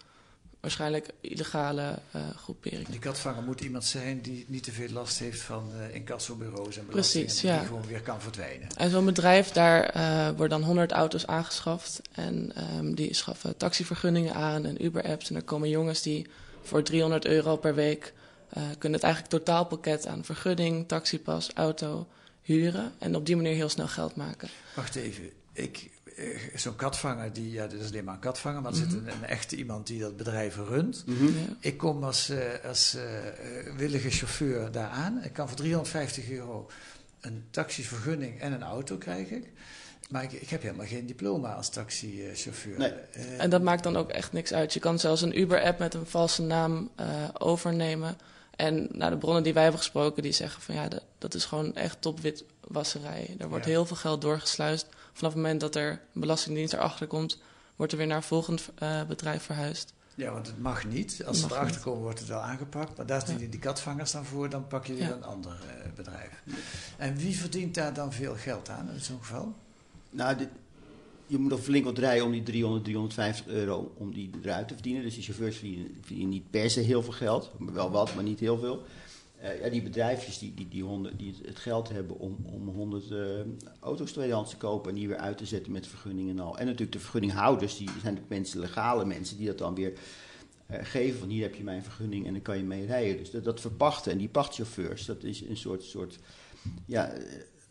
waarschijnlijk 0.61 1.09
illegale 1.21 1.99
eh 2.13 2.21
groeperingen. 2.37 2.91
Die 2.91 3.01
katvanger 3.01 3.43
moet 3.43 3.61
iemand 3.61 3.85
zijn 3.85 4.21
die 4.21 4.45
niet 4.49 4.63
te 4.63 4.73
veel 4.73 4.89
last 4.89 5.19
heeft 5.19 5.41
van 5.41 5.71
eh 5.75 5.95
incassobureaus 5.95 6.77
en 6.79 6.87
Precies, 6.87 7.13
belastingen. 7.23 7.55
ja. 7.55 7.59
Die 7.61 7.69
gewoon 7.69 7.87
weer 7.87 8.01
kan 8.01 8.21
verdwijnen. 8.21 8.69
En 8.77 8.91
zo'n 8.91 9.05
bedrijf, 9.05 9.51
daar 9.51 9.83
eh, 9.85 10.27
worden 10.27 10.49
dan 10.49 10.63
100 10.63 10.93
auto's 10.93 11.27
aangeschaft. 11.27 12.01
En 12.13 12.53
ehm, 12.55 12.95
die 12.95 13.15
schaffen 13.15 13.57
taxivergunningen 13.57 14.35
aan 14.35 14.65
en 14.65 14.85
Uber-apps. 14.85 15.31
En 15.31 15.37
er 15.37 15.43
komen 15.43 15.69
jongens 15.69 16.03
die 16.03 16.27
voor 16.63 16.83
300 16.83 17.25
euro 17.27 17.57
per 17.57 17.75
week... 17.75 18.13
eh, 18.49 18.63
kunnen 18.79 18.99
het 18.99 19.03
eigenlijk 19.09 19.35
totaalpakket 19.45 20.07
aan 20.07 20.25
vergunning, 20.25 20.89
taxipas, 20.89 21.51
auto 21.55 22.07
huren. 22.43 22.93
En 22.99 23.17
op 23.17 23.27
die 23.27 23.37
manier 23.37 23.55
heel 23.55 23.69
snel 23.69 23.89
geld 23.89 24.17
maken. 24.17 24.49
Wacht 24.75 24.95
even. 24.95 25.31
Ik, 25.53 25.77
eh, 25.77 25.91
zo'n 26.55 26.77
katvanger, 26.77 27.33
die, 27.33 27.51
ja, 27.51 27.67
dat 27.67 27.81
is 27.81 27.87
alleen 27.89 28.05
maar 28.05 28.15
een 28.15 28.21
katvanger, 28.21 28.63
maar 28.63 28.71
er 28.71 28.77
zit 28.77 28.87
Mhm. 28.87 28.97
een, 28.97 29.13
een 29.15 29.25
echte 29.25 29.57
iemand 29.57 29.87
die 29.87 30.01
dat 30.01 30.17
bedrijf 30.17 30.57
runt. 30.57 31.03
Mhm. 31.07 31.25
Ja. 31.25 31.31
Ik 31.61 31.77
kom 31.79 32.05
als, 32.05 32.29
eh, 32.29 32.39
als 32.69 32.95
eh, 32.95 33.27
eh, 33.29 33.77
willige 33.77 34.11
chauffeur 34.11 34.71
daar 34.71 34.89
aan. 34.89 35.21
Ik 35.25 35.33
kan 35.33 35.49
voor 35.49 35.57
350 35.57 36.31
euro 36.31 36.71
een 37.21 37.45
taxivergunning 37.51 38.41
en 38.41 38.53
een 38.53 38.63
auto 38.63 38.97
krijgen. 38.97 39.45
Maar 40.11 40.23
ik, 40.23 40.33
ik 40.33 40.49
heb 40.49 40.63
helemaal 40.63 40.87
geen 40.87 41.07
diploma 41.07 41.55
als 41.55 41.69
taxichauffeur. 41.69 42.79
Nee. 42.79 42.91
Eh, 42.91 43.43
En 43.43 43.51
dat 43.51 43.63
maakt 43.63 43.83
dan 43.83 43.97
ook 43.97 44.11
echt 44.11 44.33
niks 44.33 44.53
uit. 44.53 44.73
Je 44.75 44.81
kan 44.81 44.99
zelfs 44.99 45.23
een 45.23 45.39
Uber-app 45.41 45.79
met 45.79 45.95
een 45.95 46.07
valse 46.07 46.43
naam 46.43 46.91
eh, 46.97 47.07
overnemen. 47.39 48.17
En 48.57 48.89
nou, 48.93 49.11
de 49.11 49.19
bronnen 49.19 49.43
die 49.43 49.53
wij 49.55 49.63
hebben 49.63 49.81
gesproken, 49.81 50.23
die 50.23 50.33
zeggen 50.33 50.63
van 50.63 50.75
ja, 50.75 50.89
dat, 50.89 51.05
dat 51.19 51.35
is 51.35 51.45
gewoon 51.45 51.75
echt 51.75 51.97
topwitwasserij. 52.01 53.35
Er 53.39 53.49
wordt 53.49 53.65
Ja. 53.65 53.71
heel 53.71 53.87
veel 53.87 53.97
geld 53.97 54.21
doorgesluist. 54.21 54.87
Vanaf 55.17 55.33
het 55.33 55.43
moment 55.43 55.61
dat 55.61 55.75
er 55.75 55.91
een 56.15 56.21
belastingdienst 56.21 56.73
erachter 56.73 57.07
komt, 57.07 57.39
wordt 57.77 57.93
er 57.93 57.99
weer 57.99 58.07
naar 58.07 58.17
een 58.17 58.23
volgend 58.23 58.69
eh, 58.75 59.03
bedrijf 59.05 59.43
verhuisd. 59.43 59.95
Ja, 60.15 60.33
want 60.33 60.47
het 60.47 60.59
mag 60.59 60.85
niet. 60.87 61.23
Als 61.27 61.37
ze 61.37 61.43
Mag 61.43 61.51
erachter 61.53 61.75
niet. 61.75 61.85
komen, 61.85 62.03
wordt 62.03 62.19
het 62.19 62.29
wel 62.29 62.41
aangepakt. 62.41 62.97
Maar 62.97 63.07
daar 63.07 63.27
zijn 63.27 63.39
die, 63.39 63.49
die 63.49 63.61
katvangers 63.61 64.13
dan 64.13 64.25
voor, 64.25 64.49
dan 64.49 64.67
pak 64.67 64.87
je 64.87 64.95
weer 64.95 65.03
Ja. 65.09 65.13
een 65.15 65.25
ander 65.25 65.53
eh, 65.53 65.93
bedrijf. 65.97 66.43
En 66.97 67.17
wie 67.17 67.37
verdient 67.39 67.75
daar 67.75 67.95
dan 67.95 68.13
veel 68.13 68.35
geld 68.35 68.69
aan 68.69 68.91
in 68.95 69.01
zo'n 69.01 69.19
geval? 69.19 69.55
Nou, 70.11 70.37
dit, 70.37 70.49
je 71.27 71.39
moet 71.39 71.51
nog 71.51 71.61
flink 71.61 71.85
wat 71.85 71.99
rijden 71.99 72.25
om 72.25 72.33
die 72.33 72.43
300, 72.43 72.85
350 72.85 73.47
euro 73.47 73.95
om 73.99 74.13
die 74.15 74.31
eruit 74.43 74.69
te 74.69 74.75
verdienen. 74.75 75.03
Dus 75.03 75.15
die 75.15 75.23
chauffeurs 75.23 75.57
verdienen, 75.57 75.97
verdienen 76.01 76.29
niet 76.29 76.51
per 76.51 76.71
se 76.71 76.81
heel 76.81 77.03
veel 77.03 77.13
geld. 77.13 77.51
Wel 77.59 77.91
wat, 77.91 78.15
maar 78.15 78.25
niet 78.25 78.41
heel 78.41 78.59
veel. 78.59 78.85
Eh, 79.41 79.61
ja, 79.61 79.69
die 79.69 79.83
bedrijfjes 79.83 80.39
die, 80.39 80.55
die, 80.55 80.69
die, 80.69 80.83
honden, 80.83 81.17
die 81.17 81.35
het 81.45 81.59
geld 81.59 81.89
hebben 81.89 82.19
om, 82.19 82.37
om 82.45 82.69
100 82.69 83.11
eh, 83.11 83.19
auto's 83.81 84.13
tweedehands 84.13 84.51
te 84.51 84.57
kopen 84.57 84.91
en 84.91 84.97
die 84.97 85.09
weer 85.09 85.17
uit 85.17 85.39
te 85.39 85.47
zetten 85.47 85.73
met 85.73 85.87
vergunningen 85.87 86.39
en 86.39 86.45
al. 86.45 86.59
En 86.59 86.65
natuurlijk 86.65 86.93
de 86.93 86.99
vergunninghouders, 86.99 87.77
die 87.77 87.91
zijn 88.03 88.15
de 88.15 88.21
mensen, 88.29 88.61
legale 88.61 89.05
mensen, 89.05 89.37
die 89.37 89.47
dat 89.47 89.59
dan 89.59 89.75
weer 89.75 89.93
eh, 90.67 90.79
geven. 90.83 91.19
Van 91.19 91.29
hier 91.29 91.43
heb 91.43 91.55
je 91.55 91.63
mijn 91.63 91.83
vergunning 91.83 92.27
en 92.27 92.33
dan 92.33 92.43
kan 92.43 92.57
je 92.57 92.65
mee 92.65 92.87
rijden. 92.87 93.17
Dus 93.17 93.31
dat, 93.31 93.45
dat 93.45 93.61
verpachten 93.61 94.13
en 94.13 94.19
die 94.19 94.29
pachtchauffeurs, 94.29 95.07
dat 95.07 95.25
is 95.25 95.41
een 95.41 95.57
soort, 95.57 95.83
soort 95.83 96.19
ja, 96.87 97.13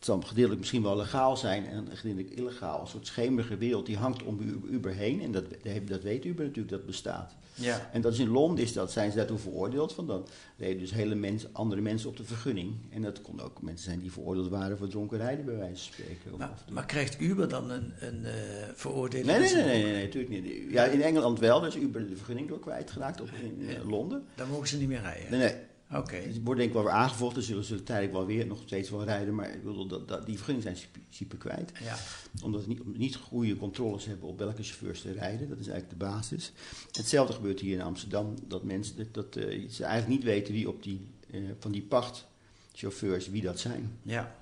zal 0.05 0.21
gedeeltelijk 0.21 0.59
misschien 0.59 0.83
wel 0.83 0.97
legaal 0.97 1.37
zijn 1.37 1.65
en 1.65 1.87
gedeeltelijk 1.93 2.33
illegaal. 2.33 2.81
Een 2.81 2.87
soort 2.87 3.07
schemerige 3.07 3.57
wereld 3.57 3.85
die 3.85 3.97
hangt 3.97 4.23
om 4.23 4.61
Uber, 4.69 4.93
heen. 4.93 5.21
En 5.21 5.31
dat, 5.31 5.43
dat 5.87 6.01
weet 6.01 6.25
Uber 6.25 6.45
natuurlijk, 6.45 6.73
dat 6.73 6.85
bestaat. 6.85 7.35
Ja. 7.53 7.89
En 7.93 8.01
dat 8.01 8.13
is 8.13 8.19
in 8.19 8.29
Londen, 8.29 8.63
is 8.63 8.73
dat, 8.73 8.91
zijn 8.91 9.11
ze 9.11 9.17
daartoe 9.17 9.37
veroordeeld. 9.37 9.93
Van 9.93 10.07
dan 10.07 10.27
reden 10.57 10.79
dus 10.79 10.91
hele 10.91 11.15
mensen, 11.15 11.49
andere 11.51 11.81
mensen 11.81 12.09
op 12.09 12.17
de 12.17 12.23
vergunning. 12.23 12.75
En 12.89 13.01
dat 13.01 13.21
konden 13.21 13.45
ook 13.45 13.61
mensen 13.61 13.85
zijn 13.85 13.99
die 13.99 14.11
veroordeeld 14.11 14.49
waren 14.49 14.77
voor 14.77 14.87
dronken 14.87 15.17
rijden, 15.17 15.45
bij 15.45 15.55
wijze 15.57 15.83
van 15.83 15.93
spreken. 15.93 16.31
Of- 16.33 16.37
Maar, 16.39 16.53
maar 16.71 16.85
krijgt 16.85 17.19
Uber 17.21 17.49
dan 17.49 17.69
een, 17.69 17.93
een 17.99 18.25
eh, 18.25 18.33
veroordeling? 18.73 19.27
Nee, 19.27 19.39
nee, 19.39 19.53
nee, 19.53 19.63
nee, 19.65 19.83
nee, 19.83 19.91
nee, 19.93 20.03
natuurlijk 20.03 20.43
niet. 20.43 20.71
Ja, 20.71 20.83
in 20.83 21.01
Engeland 21.01 21.39
wel, 21.39 21.59
dus 21.59 21.75
Uber 21.75 22.07
de 22.09 22.15
vergunning 22.15 22.47
door 22.47 22.59
kwijtgeraakt 22.59 23.21
op, 23.21 23.27
in 23.43 23.67
eh, 23.69 23.89
Londen. 23.89 24.23
Dan 24.35 24.49
mogen 24.49 24.67
ze 24.67 24.77
niet 24.77 24.87
meer 24.87 25.01
rijden? 25.01 25.31
Nee, 25.31 25.39
nee. 25.39 25.55
Oké. 25.91 26.15
Het 26.15 26.43
wordt 26.43 26.59
denk 26.59 26.69
ik 26.69 26.75
wel 26.75 26.83
weer 26.83 26.93
aangevochten, 26.93 27.43
zullen 27.43 27.63
ze 27.63 27.83
tijdelijk 27.83 28.13
wel 28.13 28.25
weer 28.25 28.47
nog 28.47 28.61
steeds 28.65 28.89
wel 28.89 29.03
rijden, 29.03 29.35
maar 29.35 29.53
ik 29.53 29.63
bedoel, 29.63 29.87
dat, 29.87 30.07
dat, 30.07 30.25
die 30.25 30.35
vergunningen 30.35 30.75
zijn 30.75 30.85
in 30.93 31.01
principe 31.01 31.37
kwijt. 31.37 31.71
Ja. 31.83 31.97
Omdat 32.43 32.61
we 32.61 32.67
niet, 32.67 32.97
niet 32.97 33.15
goede 33.15 33.57
controles 33.57 34.05
hebben 34.05 34.27
op 34.27 34.39
welke 34.39 34.63
chauffeurs 34.63 35.01
ze 35.01 35.11
rijden, 35.11 35.49
dat 35.49 35.59
is 35.59 35.67
eigenlijk 35.67 35.99
de 35.99 36.05
basis. 36.05 36.51
Hetzelfde 36.91 37.33
gebeurt 37.33 37.59
hier 37.59 37.73
in 37.73 37.81
Amsterdam, 37.81 38.35
dat 38.47 38.63
mensen 38.63 38.97
dat, 38.97 39.13
dat, 39.13 39.35
eh, 39.35 39.69
ze 39.69 39.83
eigenlijk 39.83 40.07
niet 40.07 40.23
weten 40.23 40.53
wie 40.53 40.69
op 40.69 40.83
die, 40.83 41.07
eh, 41.31 41.41
van 41.59 41.71
die 41.71 41.83
pachtchauffeurs, 41.83 43.29
wie 43.29 43.41
dat 43.41 43.59
zijn. 43.59 43.97
Ja. 44.01 44.35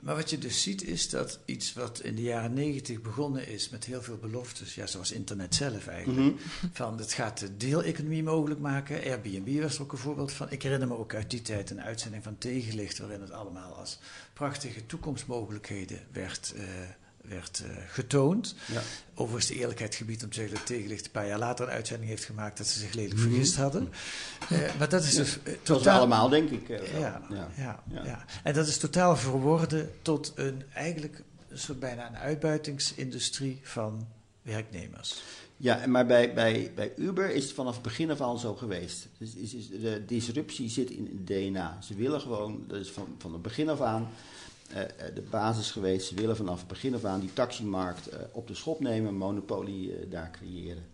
Maar 0.00 0.14
wat 0.16 0.30
je 0.30 0.38
dus 0.38 0.62
ziet 0.62 0.82
is 0.82 1.08
dat 1.08 1.38
iets 1.44 1.72
wat 1.72 2.00
in 2.00 2.14
de 2.14 2.22
jaren 2.22 2.52
negentig 2.54 3.00
begonnen 3.02 3.48
is 3.48 3.68
met 3.68 3.84
heel 3.84 4.02
veel 4.02 4.16
beloftes, 4.16 4.74
ja, 4.74 4.86
zoals 4.86 5.12
internet 5.12 5.54
zelf 5.54 5.86
eigenlijk, 5.86 6.36
Mhm. 6.36 6.68
van 6.72 6.98
het 6.98 7.12
gaat 7.12 7.38
de 7.38 7.56
deeleconomie 7.56 8.22
mogelijk 8.22 8.60
maken. 8.60 9.02
Airbnb 9.04 9.60
was 9.62 9.74
er 9.76 9.82
ook 9.82 9.92
een 9.92 9.98
voorbeeld 9.98 10.32
van. 10.32 10.50
Ik 10.50 10.62
herinner 10.62 10.88
me 10.88 10.96
ook 10.96 11.14
uit 11.14 11.30
die 11.30 11.42
tijd 11.42 11.70
een 11.70 11.82
uitzending 11.82 12.22
van 12.22 12.38
Tegenlicht, 12.38 12.98
waarin 12.98 13.20
het 13.20 13.30
allemaal 13.30 13.74
als 13.74 13.98
prachtige 14.32 14.86
toekomstmogelijkheden 14.86 16.00
werd, 16.12 16.52
eh, 16.56 16.62
werd 17.28 17.62
eh, 17.66 17.70
getoond. 17.88 18.54
Ja. 18.72 18.80
Overigens 19.14 19.46
de 19.46 19.54
eerlijkheid 19.54 19.94
gebied 19.94 20.22
om 20.22 20.28
te 20.28 20.34
zeggen 20.34 20.54
dat 20.54 20.66
Tegenlicht 20.66 21.04
een 21.04 21.10
paar 21.10 21.26
jaar 21.26 21.38
later 21.38 21.66
een 21.66 21.72
uitzending 21.72 22.08
heeft 22.10 22.24
gemaakt 22.24 22.58
dat 22.58 22.66
ze 22.66 22.78
zich 22.78 22.92
lelijk 22.92 23.14
Mhm. 23.14 23.22
vergist 23.28 23.56
hadden. 23.56 23.92
Eh, 24.48 24.58
maar 24.78 24.88
dat 24.88 25.02
is 25.02 25.14
dus 25.14 25.38
eh, 25.42 25.52
totaal... 25.62 25.98
allemaal, 25.98 26.28
denk 26.28 26.50
ik. 26.50 26.68
Ja, 26.68 26.76
Ja. 26.98 27.22
ja, 27.56 27.82
ja. 27.90 28.04
Ja. 28.04 28.24
En 28.42 28.54
dat 28.54 28.66
is 28.66 28.78
totaal 28.78 29.16
verworden 29.16 29.90
tot 30.02 30.32
een 30.34 30.62
eigenlijk 30.74 31.22
een 31.48 31.58
soort 31.58 31.80
bijna 31.80 32.06
een 32.08 32.16
uitbuitingsindustrie 32.16 33.60
van 33.62 34.06
werknemers. 34.42 35.22
Ja, 35.56 35.86
maar 35.86 36.06
bij, 36.06 36.34
bij, 36.34 36.72
bij 36.74 36.92
Uber 36.96 37.30
is 37.30 37.44
het 37.44 37.52
vanaf 37.52 37.74
het 37.74 37.82
begin 37.82 38.10
af 38.10 38.20
aan 38.20 38.38
zo 38.38 38.54
geweest. 38.54 39.08
Dus 39.18 39.34
is, 39.34 39.54
is, 39.54 39.68
de 39.68 40.02
disruptie 40.06 40.68
zit 40.70 40.90
in 40.90 41.04
het 41.04 41.26
DNA. 41.26 41.78
Ze 41.82 41.94
willen 41.94 42.20
gewoon, 42.20 42.64
dat 42.68 42.78
is 42.80 42.90
van, 42.90 43.14
van 43.18 43.32
het 43.32 43.42
begin 43.42 43.68
af 43.68 43.80
aan 43.80 44.08
de 45.14 45.22
basis 45.30 45.70
geweest. 45.70 46.08
Ze 46.08 46.14
willen 46.14 46.36
vanaf 46.36 46.58
het 46.58 46.68
begin 46.68 46.94
af 46.94 47.04
aan 47.04 47.20
die 47.20 47.32
taximarkt 47.32 48.08
eh, 48.08 48.20
op 48.32 48.46
de 48.46 48.54
schop 48.54 48.80
nemen, 48.80 49.08
een 49.08 49.16
monopolie 49.16 49.96
eh, 49.96 50.10
daar 50.10 50.30
creëren. 50.30 50.84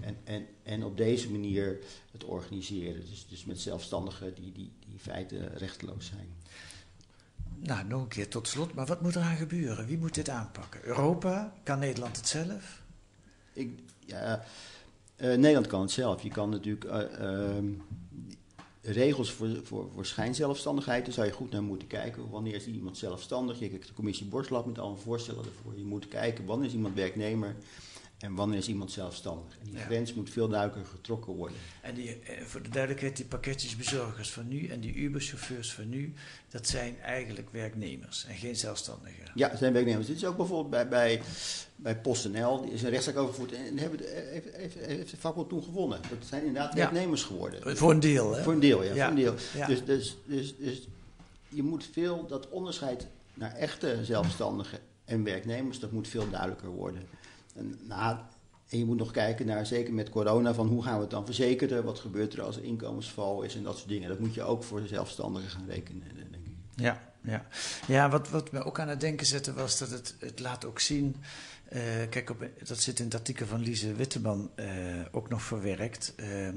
En, 0.00 0.16
en, 0.24 0.46
en 0.62 0.84
op 0.84 0.96
deze 0.96 1.30
manier 1.30 1.78
het 2.12 2.24
organiseren. 2.24 3.00
Dus, 3.10 3.26
dus 3.28 3.44
met 3.44 3.60
zelfstandigen 3.60 4.34
die, 4.34 4.52
die, 4.52 4.72
die 4.80 4.92
in 4.92 4.98
feite 4.98 5.46
rechteloos 5.46 6.06
zijn. 6.06 6.28
Nou, 7.58 7.86
nog 7.86 8.02
een 8.02 8.08
keer 8.08 8.28
tot 8.28 8.48
slot. 8.48 8.74
Maar 8.74 8.86
wat 8.86 9.02
moet 9.02 9.16
eraan 9.16 9.36
gebeuren? 9.36 9.86
Wie 9.86 9.98
moet 9.98 10.14
dit 10.14 10.28
aanpakken? 10.28 10.80
Europa? 10.84 11.52
Kan 11.62 11.78
Nederland 11.78 12.16
het 12.16 12.28
zelf? 12.28 12.82
Ik, 13.52 13.78
Ja, 14.06 14.44
eh, 15.16 15.28
Nederland 15.28 15.66
kan 15.66 15.80
het 15.80 15.90
zelf. 15.90 16.22
Je 16.22 16.30
kan 16.30 16.50
natuurlijk 16.50 16.84
eh, 16.84 17.20
ehm, 17.20 17.66
regels 18.92 19.30
voor, 19.30 19.48
voor, 19.62 19.88
voor 19.94 20.06
schijnzelfstandigheid, 20.06 21.04
daar 21.04 21.14
zou 21.14 21.26
je 21.26 21.32
goed 21.32 21.50
naar 21.50 21.62
moeten 21.62 21.88
kijken. 21.88 22.30
Wanneer 22.30 22.54
is 22.54 22.66
iemand 22.66 22.98
zelfstandig? 22.98 23.58
Je 23.58 23.68
kijkt 23.68 23.86
de 23.86 23.94
commissie 23.94 24.26
Borstlab 24.26 24.66
met 24.66 24.78
allemaal 24.78 24.98
voorstellen 24.98 25.44
ervoor. 25.44 25.78
Je 25.78 25.84
moet 25.84 26.08
kijken 26.08 26.44
wanneer 26.44 26.66
is 26.66 26.74
iemand 26.74 26.94
werknemer 26.94 27.56
en 28.18 28.34
wanneer 28.34 28.58
is 28.58 28.68
iemand 28.68 28.92
zelfstandig. 28.92 29.52
En 29.60 29.64
die 29.64 29.74
Ja. 29.78 29.84
grens 29.84 30.14
moet 30.14 30.30
veel 30.30 30.48
duidelijker 30.48 30.90
getrokken 30.90 31.32
worden. 31.32 31.56
En 31.82 31.94
die, 31.94 32.18
eh, 32.20 32.42
voor 32.44 32.62
de 32.62 32.68
duidelijkheid, 32.68 33.16
die 33.16 33.24
pakketjesbezorgers 33.26 34.30
van 34.30 34.48
nu 34.48 34.66
en 34.66 34.80
die 34.80 34.94
Uber-chauffeurs 34.94 35.72
van 35.72 35.88
nu, 35.88 36.12
dat 36.48 36.66
zijn 36.68 37.00
eigenlijk 37.00 37.48
werknemers 37.50 38.24
en 38.28 38.34
geen 38.34 38.56
zelfstandigen. 38.56 39.30
Ja, 39.34 39.48
het 39.50 39.58
zijn 39.58 39.72
werknemers. 39.72 40.06
Dit 40.06 40.16
is 40.16 40.24
ook 40.24 40.36
bijvoorbeeld 40.36 40.70
bij, 40.70 40.88
bij, 40.88 41.22
bij 41.76 41.96
PostNL. 42.00 42.60
Die 42.62 42.72
is 42.72 42.82
een 42.82 42.90
rechtszaak 42.90 43.16
overgevoerd 43.16 43.52
en 43.52 43.78
hebben 43.78 43.98
de, 43.98 44.28
heeft, 44.32 44.56
heeft, 44.56 44.86
heeft 44.86 45.10
de 45.10 45.16
vakbond 45.16 45.48
toen 45.48 45.62
gewonnen. 45.62 46.00
Dat 46.08 46.26
zijn 46.28 46.44
inderdaad 46.44 46.72
Ja. 46.72 46.78
werknemers 46.78 47.22
geworden. 47.22 47.76
Voor 47.76 47.90
een 47.90 48.00
deel, 48.00 48.34
hè? 48.34 48.42
Voor 48.42 48.52
een 48.52 48.60
deel, 48.60 48.82
ja. 48.82 48.94
Ja. 48.94 49.00
Voor 49.08 49.16
een 49.16 49.22
deel. 49.22 49.34
Dus, 49.66 49.84
dus, 49.84 50.16
dus, 50.26 50.56
dus 50.58 50.88
je 51.48 51.62
moet 51.62 51.88
veel, 51.92 52.26
dat 52.26 52.48
onderscheid 52.48 53.06
naar 53.34 53.54
echte 53.54 53.98
zelfstandigen 54.04 54.78
en 55.04 55.22
werknemers, 55.24 55.78
dat 55.80 55.92
moet 55.92 56.08
veel 56.08 56.30
duidelijker 56.30 56.68
worden. 56.68 57.06
En, 57.56 57.78
nou, 57.88 58.16
je 58.68 58.84
moet 58.84 58.96
nog 58.98 59.10
kijken 59.10 59.46
naar, 59.46 59.66
zeker 59.66 59.94
met 59.94 60.08
corona, 60.10 60.54
van 60.54 60.66
hoe 60.66 60.82
gaan 60.82 60.94
we 60.94 61.00
het 61.00 61.10
dan 61.10 61.24
verzekeren? 61.24 61.84
Wat 61.84 61.98
gebeurt 61.98 62.32
er 62.32 62.42
als 62.42 62.56
er 62.56 62.64
inkomensval 62.64 63.42
is 63.42 63.54
en 63.54 63.62
dat 63.62 63.76
soort 63.76 63.88
dingen. 63.88 64.08
Dat 64.08 64.18
moet 64.18 64.34
je 64.34 64.42
ook 64.42 64.62
voor 64.64 64.80
de 64.80 64.86
zelfstandigen 64.86 65.50
gaan 65.50 65.66
rekenen, 65.68 66.02
denk 66.30 66.46
ik. 66.46 66.52
Ja, 66.74 67.00
ja. 67.22 67.46
ja 67.86 68.08
wat, 68.10 68.28
wat 68.30 68.52
me 68.52 68.64
ook 68.64 68.80
aan 68.80 68.88
het 68.88 69.00
denken 69.00 69.26
zette 69.26 69.52
was 69.52 69.78
dat 69.78 69.90
het, 69.90 70.14
het 70.18 70.40
laat 70.40 70.64
ook 70.64 70.80
zien. 70.80 71.16
eh, 71.68 71.80
kijk, 72.10 72.30
op, 72.30 72.48
dat 72.64 72.80
zit 72.80 72.98
in 72.98 73.04
het 73.04 73.14
artikel 73.14 73.46
van 73.46 73.60
Lise 73.60 73.94
Witteman 73.94 74.50
eh, 74.54 74.66
ook 75.10 75.28
nog 75.28 75.42
verwerkt. 75.42 76.12
eh, 76.16 76.48
ehm, 76.48 76.54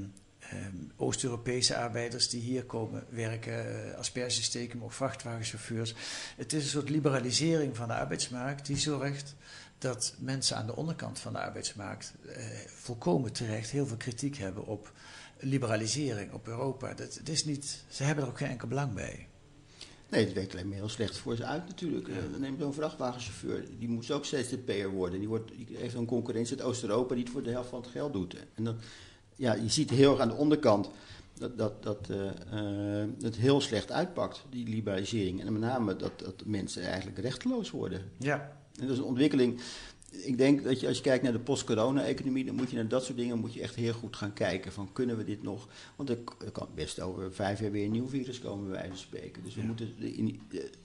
Oost-Europese 0.96 1.76
arbeiders 1.76 2.28
die 2.28 2.40
hier 2.40 2.64
komen 2.64 3.04
werken, 3.08 3.88
eh, 3.92 3.98
asperges 3.98 4.44
steken, 4.44 4.76
maar 4.76 4.86
ook 4.86 4.92
vrachtwagenchauffeurs. 4.92 5.94
Het 6.36 6.52
is 6.52 6.62
een 6.62 6.70
soort 6.70 6.88
liberalisering 6.88 7.76
van 7.76 7.88
de 7.88 7.94
arbeidsmarkt 7.94 8.66
die 8.66 8.78
zorgt 8.78 9.34
dat 9.80 10.14
mensen 10.18 10.56
aan 10.56 10.66
de 10.66 10.76
onderkant 10.76 11.18
van 11.18 11.32
de 11.32 11.38
arbeidsmarkt 11.38 12.14
eh, 12.26 12.44
volkomen 12.66 13.32
terecht 13.32 13.70
heel 13.70 13.86
veel 13.86 13.96
kritiek 13.96 14.36
hebben 14.36 14.66
op 14.66 14.92
liberalisering, 15.38 16.32
op 16.32 16.48
Europa. 16.48 16.94
Dat, 16.94 17.20
is 17.24 17.44
niet, 17.44 17.84
ze 17.88 18.02
hebben 18.02 18.24
er 18.24 18.30
ook 18.30 18.38
geen 18.38 18.48
enkel 18.48 18.68
belang 18.68 18.94
bij. 18.94 19.28
Nee, 20.08 20.24
het 20.24 20.32
werkt 20.32 20.52
alleen 20.52 20.68
maar 20.68 20.76
heel 20.76 20.88
slecht 20.88 21.16
voor 21.16 21.36
ze 21.36 21.44
uit 21.44 21.66
natuurlijk. 21.66 22.08
Eh, 22.08 22.14
Neem 22.38 22.56
zo'n 22.58 22.74
vrachtwagenchauffeur, 22.74 23.64
die 23.78 23.88
moet 23.88 24.10
ook 24.10 24.24
steeds 24.24 24.48
ZZP'er 24.48 24.90
worden. 24.90 25.18
Die, 25.18 25.28
wordt, 25.28 25.50
die 25.56 25.76
heeft 25.76 25.94
een 25.94 26.06
concurrentie 26.06 26.56
uit 26.56 26.66
Oost-Europa 26.66 27.14
die 27.14 27.24
het 27.24 27.32
voor 27.32 27.42
de 27.42 27.50
helft 27.50 27.68
van 27.68 27.80
het 27.80 27.90
geld 27.90 28.12
doet. 28.12 28.36
En 28.54 28.64
dan, 28.64 28.76
ja, 29.36 29.54
je 29.54 29.68
ziet 29.68 29.90
heel 29.90 30.10
erg 30.12 30.20
aan 30.20 30.28
de 30.28 30.34
onderkant 30.34 30.90
dat, 31.34 31.58
dat, 31.58 31.82
dat 31.82 32.08
eh, 32.10 33.04
het 33.20 33.36
heel 33.36 33.60
slecht 33.60 33.92
uitpakt, 33.92 34.44
die 34.50 34.68
liberalisering. 34.68 35.40
En 35.40 35.52
met 35.52 35.62
name 35.62 35.96
dat, 35.96 36.18
dat 36.18 36.42
mensen 36.44 36.82
eigenlijk 36.82 37.18
rechteloos 37.18 37.70
worden. 37.70 38.10
Ja. 38.18 38.58
En 38.80 38.86
dat 38.86 38.96
is 38.96 38.98
een 38.98 39.08
ontwikkeling. 39.08 39.60
Ik 40.10 40.38
denk 40.38 40.64
dat 40.64 40.80
je 40.80 40.86
als 40.86 40.96
je 40.96 41.02
kijkt 41.02 41.22
naar 41.22 41.32
de 41.32 41.38
post-corona-economie, 41.38 42.44
dan 42.44 42.54
moet 42.54 42.70
je 42.70 42.76
naar 42.76 42.88
dat 42.88 43.04
soort 43.04 43.18
dingen 43.18 43.38
moet 43.38 43.54
je 43.54 43.60
echt 43.60 43.74
heel 43.74 43.92
goed 43.92 44.16
gaan 44.16 44.32
kijken. 44.32 44.72
Van 44.72 44.92
kunnen 44.92 45.16
we 45.16 45.24
dit 45.24 45.42
nog? 45.42 45.68
Want 45.96 46.08
er, 46.08 46.18
kan 46.52 46.68
best 46.74 47.00
over 47.00 47.32
vijf 47.32 47.60
jaar 47.60 47.70
weer 47.70 47.84
een 47.84 47.90
nieuw 47.90 48.08
virus 48.08 48.38
komen, 48.38 48.64
bij 48.64 48.72
wijze 48.72 48.88
van 48.88 48.98
spreken. 48.98 49.42
Dus 49.44 49.54
we 49.54 49.62
moeten 49.62 49.94
in, 49.98 50.40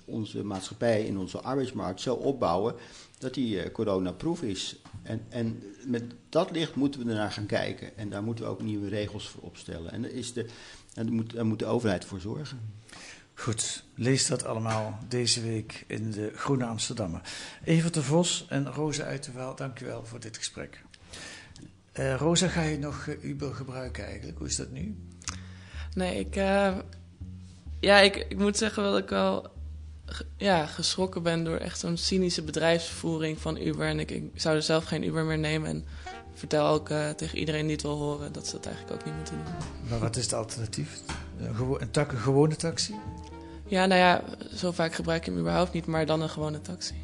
onze 0.05 0.43
maatschappij 0.43 1.07
en 1.07 1.17
onze 1.17 1.41
arbeidsmarkt 1.41 2.01
zo 2.01 2.13
opbouwen 2.13 2.75
dat 3.17 3.33
die 3.33 3.61
eh, 3.61 3.71
corona-proof 3.71 4.41
is. 4.41 4.81
En, 5.03 5.25
en 5.29 5.63
met 5.85 6.03
dat 6.29 6.51
licht 6.51 6.75
moeten 6.75 7.03
we 7.03 7.09
ernaar 7.09 7.31
gaan 7.31 7.45
kijken. 7.45 7.97
En 7.97 8.09
daar 8.09 8.23
moeten 8.23 8.45
we 8.45 8.51
ook 8.51 8.61
nieuwe 8.61 8.89
regels 8.89 9.29
voor 9.29 9.43
opstellen. 9.43 9.91
En 9.91 10.01
daar, 10.01 10.11
is 10.11 10.33
de, 10.33 10.45
daar, 10.93 11.11
moet, 11.11 11.33
daar 11.33 11.45
moet 11.45 11.59
de 11.59 11.65
overheid 11.65 12.05
voor 12.05 12.19
zorgen. 12.19 12.59
Goed, 13.37 13.83
lees 13.95 14.27
dat 14.27 14.45
allemaal 14.45 14.99
deze 15.07 15.41
week 15.41 15.83
in 15.87 16.11
de 16.11 16.31
Groene 16.35 16.65
Amsterdammer. 16.65 17.21
Evert 17.63 17.93
de 17.93 18.03
Vos 18.03 18.45
en 18.49 18.71
Rosa 18.71 19.03
Uiterwaal, 19.03 19.55
dank 19.55 19.79
u 19.79 19.85
wel 19.85 20.05
voor 20.05 20.19
dit 20.19 20.37
gesprek. 20.37 20.83
Eh, 21.91 22.15
Rosa, 22.15 22.47
ga 22.47 22.61
je 22.61 22.79
nog 22.79 23.07
eh, 23.07 23.23
Uber 23.23 23.53
gebruiken 23.55 24.05
eigenlijk? 24.05 24.37
Hoe 24.37 24.47
is 24.47 24.55
dat 24.55 24.71
nu? 24.71 24.95
Nee, 25.93 26.19
ik, 26.19 26.35
eh, 26.35 26.75
ja, 27.79 27.99
ik, 27.99 28.15
ik 28.15 28.37
moet 28.37 28.57
zeggen 28.57 28.83
dat 28.83 28.97
ik 28.97 29.09
wel 29.09 29.51
ja, 30.37 30.65
geschrokken 30.65 31.23
ben 31.23 31.43
door 31.43 31.57
echt 31.57 31.79
zo'n 31.79 31.97
cynische 31.97 32.43
bedrijfsvoering 32.43 33.39
van 33.39 33.57
Uber. 33.57 33.87
En 33.87 33.99
ik, 33.99 34.11
ik 34.11 34.31
zou 34.35 34.55
er 34.55 34.61
zelf 34.61 34.85
geen 34.85 35.03
Uber 35.03 35.23
meer 35.23 35.39
nemen. 35.39 35.69
En 35.69 35.85
vertel 36.33 36.67
ook 36.67 36.87
tegen 37.17 37.37
iedereen 37.37 37.63
die 37.63 37.75
het 37.75 37.81
wil 37.81 37.97
horen 37.97 38.31
dat 38.31 38.47
ze 38.47 38.51
dat 38.51 38.65
eigenlijk 38.65 38.95
ook 38.95 39.05
niet 39.05 39.15
moeten 39.15 39.35
doen. 39.35 39.53
Maar 39.89 39.99
wat 39.99 40.15
is 40.15 40.23
het 40.23 40.33
alternatief? 40.33 41.01
Een, 41.39 41.81
een, 41.81 41.91
tak, 41.91 42.11
een 42.11 42.17
gewone 42.17 42.55
taxi? 42.55 42.95
Ja, 43.67 43.85
nou 43.85 43.99
ja, 43.99 44.23
zo 44.55 44.71
vaak 44.71 44.93
gebruik 44.93 45.19
ik 45.19 45.25
hem 45.25 45.39
überhaupt 45.39 45.73
niet, 45.73 45.85
maar 45.85 46.05
dan 46.05 46.21
een 46.21 46.29
gewone 46.29 46.61
taxi. 46.61 46.95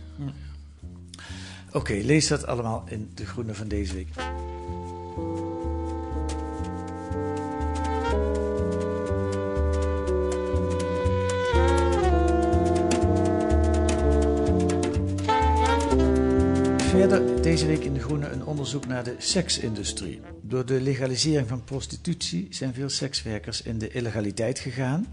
Oké, 1.71 1.93
lees 1.93 2.27
dat 2.27 2.45
allemaal 2.45 2.83
in 2.87 3.11
de 3.15 3.25
Groene 3.25 3.53
van 3.53 3.67
deze 3.67 3.93
week. 3.93 4.07
Verder 16.77 17.41
deze 17.41 17.65
week 17.65 17.83
in 17.83 17.93
De 17.93 17.99
Groene 17.99 18.29
een 18.29 18.45
onderzoek 18.45 18.87
naar 18.87 19.03
de 19.03 19.15
seksindustrie. 19.17 20.21
Door 20.41 20.65
de 20.65 20.81
legalisering 20.81 21.47
van 21.47 21.63
prostitutie 21.63 22.47
zijn 22.49 22.73
veel 22.73 22.89
sekswerkers 22.89 23.61
in 23.61 23.77
de 23.77 23.89
illegaliteit 23.89 24.59
gegaan. 24.59 25.07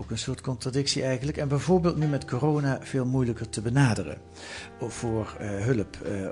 Ook 0.00 0.10
een 0.10 0.18
soort 0.18 0.40
contradictie 0.40 1.02
eigenlijk. 1.02 1.36
En 1.36 1.48
bijvoorbeeld 1.48 1.96
nu 1.96 2.06
met 2.06 2.24
corona 2.24 2.78
veel 2.82 3.06
moeilijker 3.06 3.48
te 3.48 3.60
benaderen. 3.60 4.18
Of 4.80 4.94
voor 4.94 5.36
eh, 5.38 5.48
hulp 5.48 5.96
eh, 5.96 6.26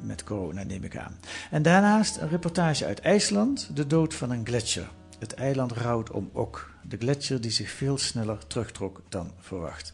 met 0.00 0.24
corona 0.24 0.62
neem 0.62 0.84
ik 0.84 0.96
aan. 0.96 1.18
En 1.50 1.62
daarnaast 1.62 2.16
een 2.16 2.28
reportage 2.28 2.86
uit 2.86 3.00
IJsland. 3.00 3.70
De 3.76 3.86
dood 3.86 4.14
van 4.14 4.30
een 4.30 4.46
gletsjer. 4.46 4.90
Het 5.18 5.34
eiland 5.34 5.72
rouwt 5.72 6.10
om 6.10 6.30
Ok. 6.32 6.74
De 6.82 6.96
gletsjer 6.96 7.40
die 7.40 7.50
zich 7.50 7.70
veel 7.70 7.98
sneller 7.98 8.46
terugtrok 8.46 9.02
dan 9.08 9.32
verwacht. 9.38 9.92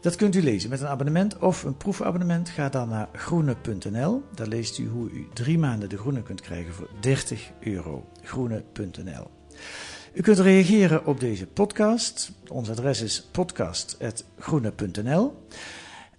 Dat 0.00 0.16
kunt 0.16 0.34
u 0.34 0.42
lezen 0.42 0.70
met 0.70 0.80
een 0.80 0.86
abonnement 0.86 1.38
of 1.38 1.62
een 1.62 1.76
proefabonnement. 1.76 2.48
Ga 2.48 2.68
dan 2.68 2.88
naar 2.88 3.08
groene.nl. 3.12 4.22
Daar 4.34 4.46
leest 4.46 4.78
u 4.78 4.88
hoe 4.88 5.10
u 5.10 5.28
drie 5.32 5.58
maanden 5.58 5.88
de 5.88 5.98
groene 5.98 6.22
kunt 6.22 6.40
krijgen 6.40 6.74
voor 6.74 6.88
30 7.00 7.50
euro. 7.60 8.08
Groene.nl. 8.22 9.30
U 10.16 10.20
kunt 10.20 10.38
reageren 10.38 11.06
op 11.06 11.20
deze 11.20 11.46
podcast. 11.46 12.32
Ons 12.48 12.70
adres 12.70 13.00
is 13.00 13.28
podcast.groene.nl. 13.30 15.46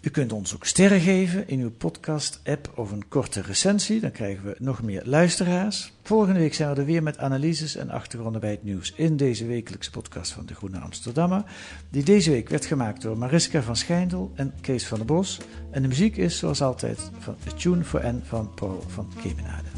U 0.01 0.09
kunt 0.09 0.31
ons 0.31 0.55
ook 0.55 0.65
sterren 0.65 0.99
geven 0.99 1.47
in 1.47 1.59
uw 1.59 1.71
podcast-app 1.71 2.71
of 2.75 2.91
een 2.91 3.07
korte 3.07 3.41
recensie. 3.41 3.99
Dan 3.99 4.11
krijgen 4.11 4.45
we 4.45 4.55
nog 4.59 4.81
meer 4.81 5.01
luisteraars. 5.05 5.93
Volgende 6.03 6.39
week 6.39 6.53
zijn 6.53 6.73
we 6.73 6.79
er 6.79 6.85
weer 6.85 7.03
met 7.03 7.17
analyses 7.17 7.75
en 7.75 7.89
achtergronden 7.89 8.41
bij 8.41 8.51
het 8.51 8.63
nieuws 8.63 8.93
in 8.95 9.17
deze 9.17 9.45
wekelijkse 9.45 9.91
podcast 9.91 10.31
van 10.31 10.45
De 10.45 10.55
Groene 10.55 10.79
Amsterdammer. 10.79 11.43
Die 11.89 12.03
deze 12.03 12.31
week 12.31 12.49
werd 12.49 12.65
gemaakt 12.65 13.01
door 13.01 13.17
Mariska 13.17 13.61
van 13.61 13.75
Schijndel 13.75 14.31
en 14.35 14.53
Kees 14.61 14.87
van 14.87 14.97
der 14.97 15.07
Bos. 15.07 15.39
En 15.71 15.81
de 15.81 15.87
muziek 15.87 16.17
is 16.17 16.37
zoals 16.37 16.61
altijd 16.61 17.11
van 17.19 17.35
Tune 17.55 17.83
for 17.83 18.05
N 18.05 18.21
van 18.23 18.53
Paul 18.53 18.83
van 18.87 19.11
Kemenade. 19.21 19.76